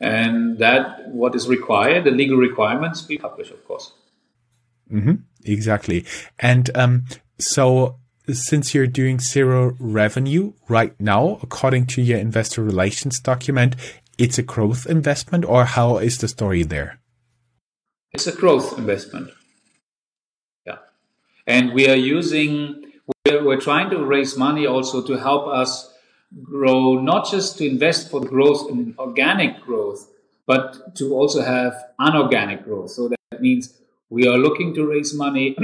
And 0.00 0.58
that, 0.58 1.08
what 1.08 1.34
is 1.34 1.48
required, 1.48 2.04
the 2.04 2.10
legal 2.10 2.36
requirements, 2.36 3.06
we 3.08 3.18
publish, 3.18 3.50
of 3.50 3.66
course. 3.66 3.92
Mm-hmm, 4.92 5.14
exactly. 5.44 6.04
And 6.38 6.70
um, 6.76 7.04
so, 7.38 7.96
since 8.30 8.74
you're 8.74 8.86
doing 8.86 9.20
zero 9.20 9.74
revenue 9.78 10.52
right 10.68 10.98
now, 11.00 11.38
according 11.42 11.86
to 11.86 12.02
your 12.02 12.18
investor 12.18 12.62
relations 12.62 13.20
document, 13.20 13.76
it's 14.18 14.38
a 14.38 14.42
growth 14.42 14.86
investment, 14.86 15.44
or 15.44 15.64
how 15.64 15.98
is 15.98 16.18
the 16.18 16.28
story 16.28 16.62
there? 16.62 16.98
It's 18.12 18.26
a 18.26 18.32
growth 18.32 18.78
investment. 18.78 19.30
Yeah. 20.66 20.78
And 21.46 21.72
we 21.72 21.88
are 21.88 21.96
using, 21.96 22.92
we're, 23.26 23.44
we're 23.44 23.60
trying 23.60 23.90
to 23.90 24.04
raise 24.04 24.36
money 24.36 24.66
also 24.66 25.06
to 25.06 25.14
help 25.14 25.46
us 25.46 25.92
grow, 26.42 27.00
not 27.00 27.30
just 27.30 27.58
to 27.58 27.66
invest 27.66 28.10
for 28.10 28.20
growth 28.20 28.70
and 28.70 28.98
organic 28.98 29.60
growth, 29.60 30.08
but 30.46 30.94
to 30.96 31.14
also 31.14 31.42
have 31.42 31.74
unorganic 31.98 32.64
growth. 32.64 32.90
So 32.90 33.08
that 33.08 33.40
means 33.40 33.74
we 34.10 34.26
are 34.28 34.38
looking 34.38 34.74
to 34.74 34.86
raise 34.86 35.12
money, 35.14 35.56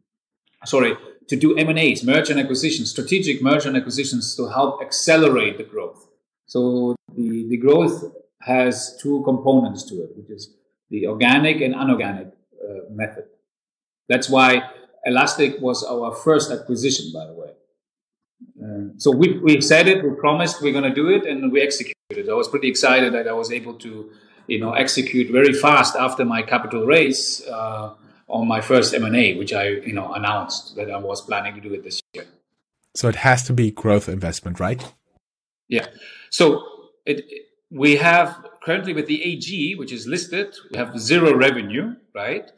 sorry, 0.64 0.96
to 1.28 1.36
do 1.36 1.56
M&As, 1.56 2.02
merger 2.04 2.32
and 2.32 2.40
acquisitions, 2.40 2.90
strategic 2.90 3.42
merger 3.42 3.68
and 3.68 3.76
acquisitions 3.76 4.34
to 4.36 4.48
help 4.48 4.82
accelerate 4.82 5.58
the 5.58 5.64
growth. 5.64 6.08
So 6.46 6.96
the, 7.14 7.46
the 7.48 7.58
growth 7.58 8.04
has 8.40 8.98
two 9.00 9.22
components 9.24 9.84
to 9.84 10.02
it, 10.02 10.16
which 10.16 10.30
is 10.30 10.54
the 10.90 11.06
organic 11.06 11.60
and 11.60 11.74
unorganic 11.74 12.28
uh, 12.28 12.90
method. 12.90 13.24
That's 14.08 14.30
why 14.30 14.70
Elastic 15.04 15.60
was 15.60 15.84
our 15.84 16.14
first 16.14 16.50
acquisition, 16.50 17.12
by 17.12 17.26
the 17.26 17.34
way. 17.34 17.50
Um, 18.62 18.94
so 18.98 19.10
we, 19.10 19.38
we 19.38 19.60
said 19.60 19.88
it, 19.88 20.02
we 20.04 20.10
promised 20.10 20.62
we're 20.62 20.72
going 20.72 20.84
to 20.84 20.94
do 20.94 21.08
it, 21.08 21.26
and 21.26 21.52
we 21.52 21.60
executed. 21.60 22.28
I 22.28 22.34
was 22.34 22.48
pretty 22.48 22.68
excited 22.68 23.12
that 23.14 23.28
I 23.28 23.32
was 23.32 23.52
able 23.52 23.74
to, 23.74 24.10
you 24.46 24.58
know, 24.58 24.72
execute 24.72 25.30
very 25.30 25.52
fast 25.52 25.96
after 25.96 26.24
my 26.24 26.42
capital 26.42 26.86
raise 26.86 27.46
uh, 27.46 27.94
on 28.28 28.46
my 28.46 28.60
first 28.60 28.94
M&A, 28.94 29.36
which 29.36 29.52
I, 29.52 29.68
you 29.68 29.92
know, 29.92 30.12
announced 30.12 30.76
that 30.76 30.90
I 30.90 30.98
was 30.98 31.20
planning 31.20 31.54
to 31.54 31.60
do 31.60 31.74
it 31.74 31.82
this 31.82 32.00
year. 32.14 32.26
So 32.94 33.08
it 33.08 33.16
has 33.16 33.42
to 33.44 33.52
be 33.52 33.70
growth 33.70 34.08
investment, 34.08 34.58
right? 34.60 34.84
Yeah. 35.68 35.86
So 36.30 36.64
it, 37.06 37.24
we 37.70 37.96
have 37.96 38.44
currently 38.62 38.92
with 38.92 39.06
the 39.06 39.22
AG, 39.22 39.74
which 39.76 39.92
is 39.92 40.06
listed, 40.06 40.54
we 40.70 40.78
have 40.78 40.98
zero 40.98 41.34
revenue, 41.34 41.96
right? 42.14 42.50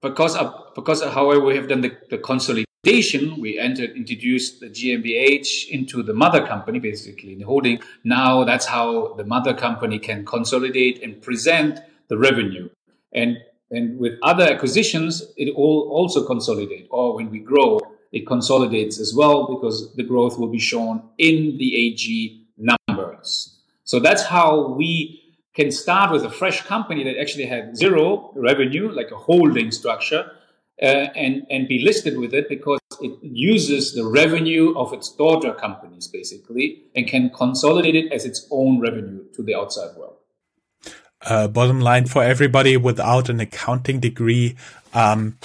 Because 0.00 0.34
of, 0.36 0.54
because 0.74 1.02
of, 1.02 1.12
however, 1.12 1.44
we 1.44 1.56
have 1.56 1.68
done 1.68 1.82
the, 1.82 1.96
the 2.10 2.18
consolidation, 2.18 2.66
we 2.84 3.60
entered, 3.60 3.90
introduced 3.90 4.58
the 4.58 4.66
GmbH 4.66 5.68
into 5.68 6.02
the 6.02 6.12
mother 6.12 6.44
company, 6.44 6.80
basically 6.80 7.34
in 7.34 7.38
the 7.38 7.44
holding. 7.44 7.80
Now 8.02 8.42
that's 8.42 8.66
how 8.66 9.14
the 9.14 9.24
mother 9.24 9.54
company 9.54 10.00
can 10.00 10.24
consolidate 10.26 11.00
and 11.00 11.22
present 11.22 11.78
the 12.08 12.18
revenue. 12.18 12.68
And, 13.12 13.38
and 13.70 14.00
with 14.00 14.14
other 14.24 14.42
acquisitions, 14.42 15.22
it 15.36 15.54
all 15.54 15.90
also 15.92 16.26
consolidate. 16.26 16.88
Or 16.90 17.14
when 17.14 17.30
we 17.30 17.38
grow, 17.38 17.78
it 18.10 18.26
consolidates 18.26 18.98
as 18.98 19.14
well 19.14 19.46
because 19.46 19.94
the 19.94 20.02
growth 20.02 20.36
will 20.36 20.50
be 20.50 20.58
shown 20.58 21.08
in 21.18 21.58
the 21.58 21.76
AG 21.76 22.46
numbers. 22.58 23.60
So 23.84 24.00
that's 24.00 24.24
how 24.24 24.70
we 24.72 25.36
can 25.54 25.70
start 25.70 26.10
with 26.10 26.24
a 26.24 26.30
fresh 26.30 26.62
company 26.62 27.04
that 27.04 27.20
actually 27.20 27.46
had 27.46 27.76
zero 27.76 28.32
revenue, 28.34 28.90
like 28.90 29.12
a 29.12 29.16
holding 29.16 29.70
structure, 29.70 30.32
uh, 30.80 31.08
and, 31.14 31.46
and 31.50 31.68
be 31.68 31.82
listed 31.82 32.18
with 32.18 32.32
it 32.32 32.48
because 32.48 32.80
it 33.00 33.18
uses 33.22 33.94
the 33.94 34.04
revenue 34.04 34.76
of 34.76 34.92
its 34.92 35.10
daughter 35.10 35.52
companies, 35.52 36.08
basically, 36.08 36.84
and 36.94 37.06
can 37.06 37.30
consolidate 37.30 37.94
it 37.94 38.12
as 38.12 38.24
its 38.24 38.46
own 38.50 38.80
revenue 38.80 39.24
to 39.34 39.42
the 39.42 39.54
outside 39.54 39.96
world. 39.96 40.16
Uh, 41.24 41.46
bottom 41.46 41.80
line 41.80 42.06
for 42.06 42.22
everybody 42.22 42.76
without 42.76 43.28
an 43.28 43.38
accounting 43.38 44.00
degree, 44.00 44.56
um, 44.92 45.38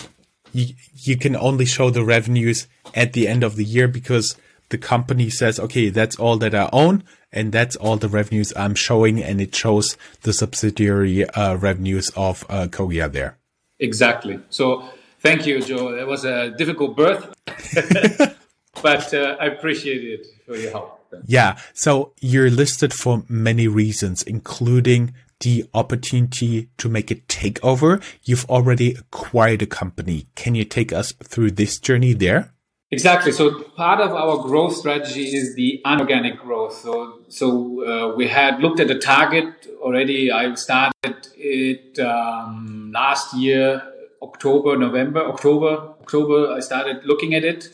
you, 0.52 0.74
you 0.96 1.18
can 1.18 1.36
only 1.36 1.66
show 1.66 1.90
the 1.90 2.04
revenues 2.04 2.68
at 2.96 3.14
the 3.14 3.28
end 3.28 3.44
of 3.44 3.56
the 3.56 3.66
year 3.66 3.88
because 3.88 4.36
the 4.70 4.78
company 4.78 5.30
says, 5.30 5.60
okay, 5.60 5.90
that's 5.90 6.16
all 6.18 6.38
that 6.38 6.56
I 6.56 6.70
own 6.74 7.04
and 7.32 7.52
that's 7.52 7.76
all 7.76 7.98
the 7.98 8.08
revenues 8.08 8.54
I'm 8.56 8.76
showing, 8.76 9.22
and 9.22 9.42
it 9.42 9.54
shows 9.54 9.98
the 10.22 10.34
subsidiary 10.34 11.30
uh, 11.30 11.56
revenues 11.56 12.10
of 12.16 12.46
uh, 12.50 12.68
Cogia 12.68 13.12
there. 13.12 13.38
Exactly. 13.80 14.40
So 14.50 14.90
thank 15.28 15.46
you, 15.46 15.62
Joe. 15.62 15.96
It 15.96 16.08
was 16.08 16.26
a 16.26 16.52
difficult 16.52 16.96
birth, 16.96 17.34
but 18.82 19.14
uh, 19.14 19.38
I 19.40 19.46
appreciate 19.48 20.04
it 20.04 20.28
for 20.46 20.56
your 20.56 20.72
help. 20.72 20.94
Yeah. 21.26 21.58
So 21.74 22.14
you're 22.20 22.50
listed 22.50 22.94
for 22.94 23.24
many 23.28 23.68
reasons, 23.68 24.24
including 24.24 25.14
the 25.40 25.66
opportunity 25.74 26.70
to 26.78 26.90
make 26.90 27.12
a 27.12 27.16
takeover. 27.16 28.02
You've 28.24 28.46
already 28.46 28.96
acquired 28.96 29.62
a 29.62 29.66
company. 29.68 30.28
Can 30.36 30.56
you 30.56 30.66
take 30.66 30.92
us 30.92 31.12
through 31.24 31.52
this 31.52 31.80
journey 31.80 32.14
there? 32.14 32.54
Exactly. 32.90 33.34
So 33.34 33.64
part 33.76 34.00
of 34.00 34.12
our 34.12 34.38
growth 34.44 34.74
strategy 34.76 35.26
is 35.36 35.56
the 35.56 35.82
unorganic 35.84 36.40
growth. 36.40 36.74
So, 36.74 37.20
so 37.28 37.84
uh, 37.86 38.16
we 38.16 38.30
had 38.30 38.62
looked 38.62 38.80
at 38.80 38.88
the 38.88 38.98
target 38.98 39.68
already. 39.82 40.32
I 40.32 40.54
started 40.56 41.28
it 41.36 42.00
um, 42.00 42.92
last 42.94 43.34
year, 43.36 43.84
October, 44.22 44.78
November, 44.78 45.22
October, 45.26 45.96
October. 46.02 46.52
I 46.52 46.60
started 46.60 47.06
looking 47.06 47.34
at 47.34 47.44
it, 47.44 47.70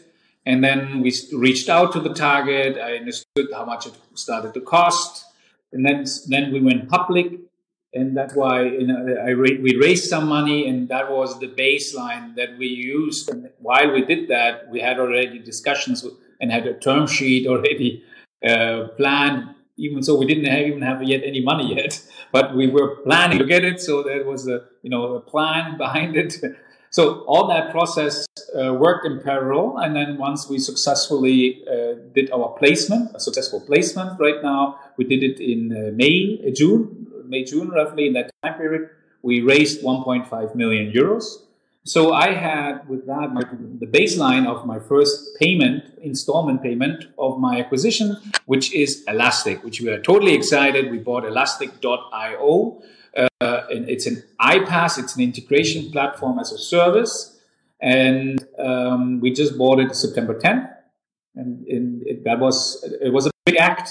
and 0.45 0.63
then 0.63 1.01
we 1.01 1.13
reached 1.33 1.69
out 1.69 1.91
to 1.93 1.99
the 1.99 2.13
target. 2.13 2.77
I 2.77 2.97
understood 2.97 3.47
how 3.53 3.65
much 3.65 3.87
it 3.87 3.93
started 4.15 4.53
to 4.53 4.61
cost, 4.61 5.25
and 5.71 5.85
then 5.85 6.05
then 6.27 6.51
we 6.51 6.59
went 6.59 6.89
public 6.89 7.39
and 7.93 8.17
that's 8.17 8.33
why 8.33 8.63
you 8.63 8.87
know, 8.87 9.15
I 9.23 9.33
we 9.35 9.75
raised 9.75 10.05
some 10.09 10.27
money, 10.27 10.67
and 10.67 10.89
that 10.89 11.11
was 11.11 11.39
the 11.39 11.47
baseline 11.47 12.35
that 12.35 12.57
we 12.57 12.67
used. 12.67 13.29
And 13.29 13.49
while 13.59 13.91
we 13.91 14.03
did 14.03 14.27
that, 14.29 14.69
we 14.69 14.79
had 14.79 14.99
already 14.99 15.39
discussions 15.39 16.05
and 16.41 16.51
had 16.51 16.65
a 16.65 16.73
term 16.73 17.07
sheet 17.07 17.47
already 17.47 18.03
uh, 18.45 18.87
planned. 18.97 19.52
Even 19.77 20.03
so, 20.03 20.15
we 20.15 20.25
didn't 20.25 20.45
have, 20.45 20.67
even 20.67 20.81
have 20.81 21.01
yet 21.03 21.21
any 21.25 21.41
money 21.41 21.75
yet, 21.75 22.01
but 22.31 22.55
we 22.55 22.67
were 22.67 22.97
planning 23.03 23.39
to 23.39 23.45
get 23.45 23.63
it. 23.63 23.81
So 23.81 24.03
there 24.03 24.23
was 24.23 24.47
a 24.47 24.65
you 24.81 24.89
know 24.89 25.15
a 25.15 25.19
plan 25.19 25.77
behind 25.85 26.15
it. 26.15 26.35
So 26.89 27.21
all 27.21 27.47
that 27.47 27.71
process 27.71 28.27
uh, 28.55 28.71
worked 28.75 29.07
in 29.07 29.19
parallel, 29.19 29.79
and 29.79 29.95
then 29.95 30.19
once 30.19 30.47
we 30.47 30.59
successfully 30.59 31.63
uh, 31.67 31.95
did 32.13 32.29
our 32.31 32.49
placement, 32.59 33.15
a 33.15 33.19
successful 33.19 33.61
placement 33.61 34.19
right 34.19 34.43
now, 34.43 34.77
we 34.95 35.05
did 35.05 35.23
it 35.23 35.39
in 35.39 35.71
uh, 35.75 35.91
May, 35.95 36.51
June, 36.51 37.07
May, 37.25 37.43
June, 37.43 37.69
roughly 37.69 38.05
in 38.05 38.13
that 38.13 38.29
time 38.43 38.53
period, 38.59 38.89
we 39.23 39.41
raised 39.41 39.81
1.5 39.81 40.53
million 40.53 40.91
euros. 40.91 41.23
So 41.85 42.13
I 42.13 42.31
had 42.33 42.87
with 42.87 43.05
that 43.07 43.33
my, 43.33 43.41
the 43.41 43.85
baseline 43.85 44.47
of 44.47 44.65
my 44.65 44.79
first 44.79 45.37
payment, 45.37 45.83
installment 46.01 46.63
payment 46.63 47.07
of 47.17 47.39
my 47.39 47.59
acquisition, 47.59 48.15
which 48.45 48.73
is 48.73 49.03
Elastic, 49.07 49.63
which 49.65 49.81
we 49.81 49.89
are 49.89 50.01
totally 50.01 50.33
excited. 50.33 50.89
We 50.89 50.99
bought 50.99 51.25
Elastic.io. 51.25 52.81
Uh, 53.15 53.27
and 53.69 53.89
it's 53.89 54.07
an 54.07 54.23
iPaaS, 54.39 54.97
it's 54.97 55.15
an 55.15 55.21
integration 55.21 55.91
platform 55.91 56.39
as 56.39 56.53
a 56.53 56.57
service. 56.57 57.37
And 57.81 58.47
um, 58.57 59.19
we 59.19 59.33
just 59.33 59.57
bought 59.57 59.79
it 59.79 59.93
September 59.93 60.39
10th. 60.39 60.69
And, 61.35 61.67
and 61.67 62.01
it, 62.07 62.23
that 62.23 62.39
was, 62.39 62.81
it 63.01 63.11
was 63.11 63.27
a 63.27 63.31
big 63.45 63.57
act. 63.57 63.89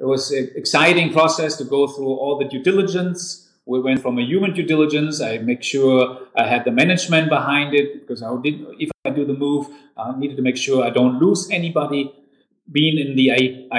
It 0.00 0.06
was 0.06 0.32
an 0.32 0.50
exciting 0.56 1.12
process 1.12 1.56
to 1.58 1.64
go 1.64 1.86
through 1.86 2.08
all 2.08 2.36
the 2.36 2.46
due 2.46 2.62
diligence 2.62 3.47
we 3.68 3.78
went 3.80 4.00
from 4.00 4.18
a 4.18 4.22
human 4.22 4.54
due 4.54 4.62
diligence. 4.62 5.20
I 5.20 5.38
make 5.38 5.62
sure 5.62 6.20
I 6.34 6.46
had 6.46 6.64
the 6.64 6.70
management 6.70 7.28
behind 7.28 7.74
it 7.74 8.00
because 8.00 8.22
I 8.22 8.34
did, 8.42 8.64
if 8.78 8.90
I 9.04 9.10
do 9.10 9.26
the 9.26 9.34
move, 9.34 9.68
I 9.94 10.18
needed 10.18 10.36
to 10.38 10.42
make 10.42 10.56
sure 10.56 10.82
I 10.82 10.90
don't 10.90 11.18
lose 11.18 11.48
anybody. 11.50 12.14
Being 12.70 12.98
in 12.98 13.14
the 13.14 13.28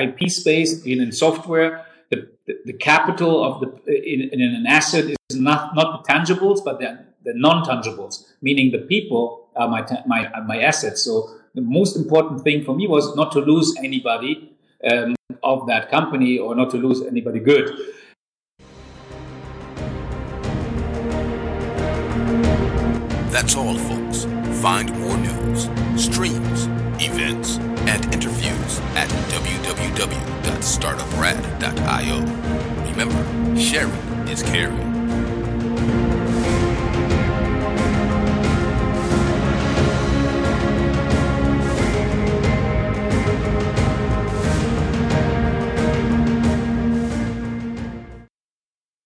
IP 0.03 0.29
space, 0.31 0.75
being 0.75 1.01
in 1.01 1.11
software, 1.11 1.85
the, 2.09 2.27
the, 2.45 2.53
the 2.65 2.73
capital 2.73 3.43
of 3.43 3.61
the 3.61 3.67
in, 3.87 4.29
in, 4.31 4.41
an 4.41 4.65
asset 4.67 5.05
is 5.29 5.39
not 5.39 5.75
not 5.75 6.03
the 6.03 6.11
tangibles, 6.11 6.63
but 6.63 6.79
the, 6.79 7.05
the 7.23 7.33
non-tangibles, 7.35 8.25
meaning 8.41 8.71
the 8.71 8.79
people 8.79 9.49
are 9.55 9.67
my 9.67 9.85
my 10.07 10.27
my 10.47 10.59
assets. 10.61 11.03
So 11.03 11.29
the 11.53 11.61
most 11.61 11.95
important 11.95 12.41
thing 12.41 12.63
for 12.63 12.75
me 12.75 12.87
was 12.87 13.15
not 13.15 13.31
to 13.33 13.41
lose 13.41 13.75
anybody 13.77 14.57
um, 14.91 15.15
of 15.43 15.67
that 15.67 15.91
company 15.91 16.39
or 16.39 16.55
not 16.55 16.71
to 16.71 16.77
lose 16.77 17.01
anybody 17.03 17.39
good. 17.39 17.77
That's 23.29 23.55
all, 23.55 23.77
folks. 23.77 24.25
Find 24.61 24.91
more 24.99 25.17
news, 25.17 25.69
streams, 25.95 26.67
events, 26.99 27.57
and 27.87 28.13
interviews 28.13 28.79
at 28.95 29.07
www.startuprad.io. 29.29 32.19
Remember, 32.91 33.23
sharing 33.59 34.27
is 34.27 34.43
caring. 34.43 34.88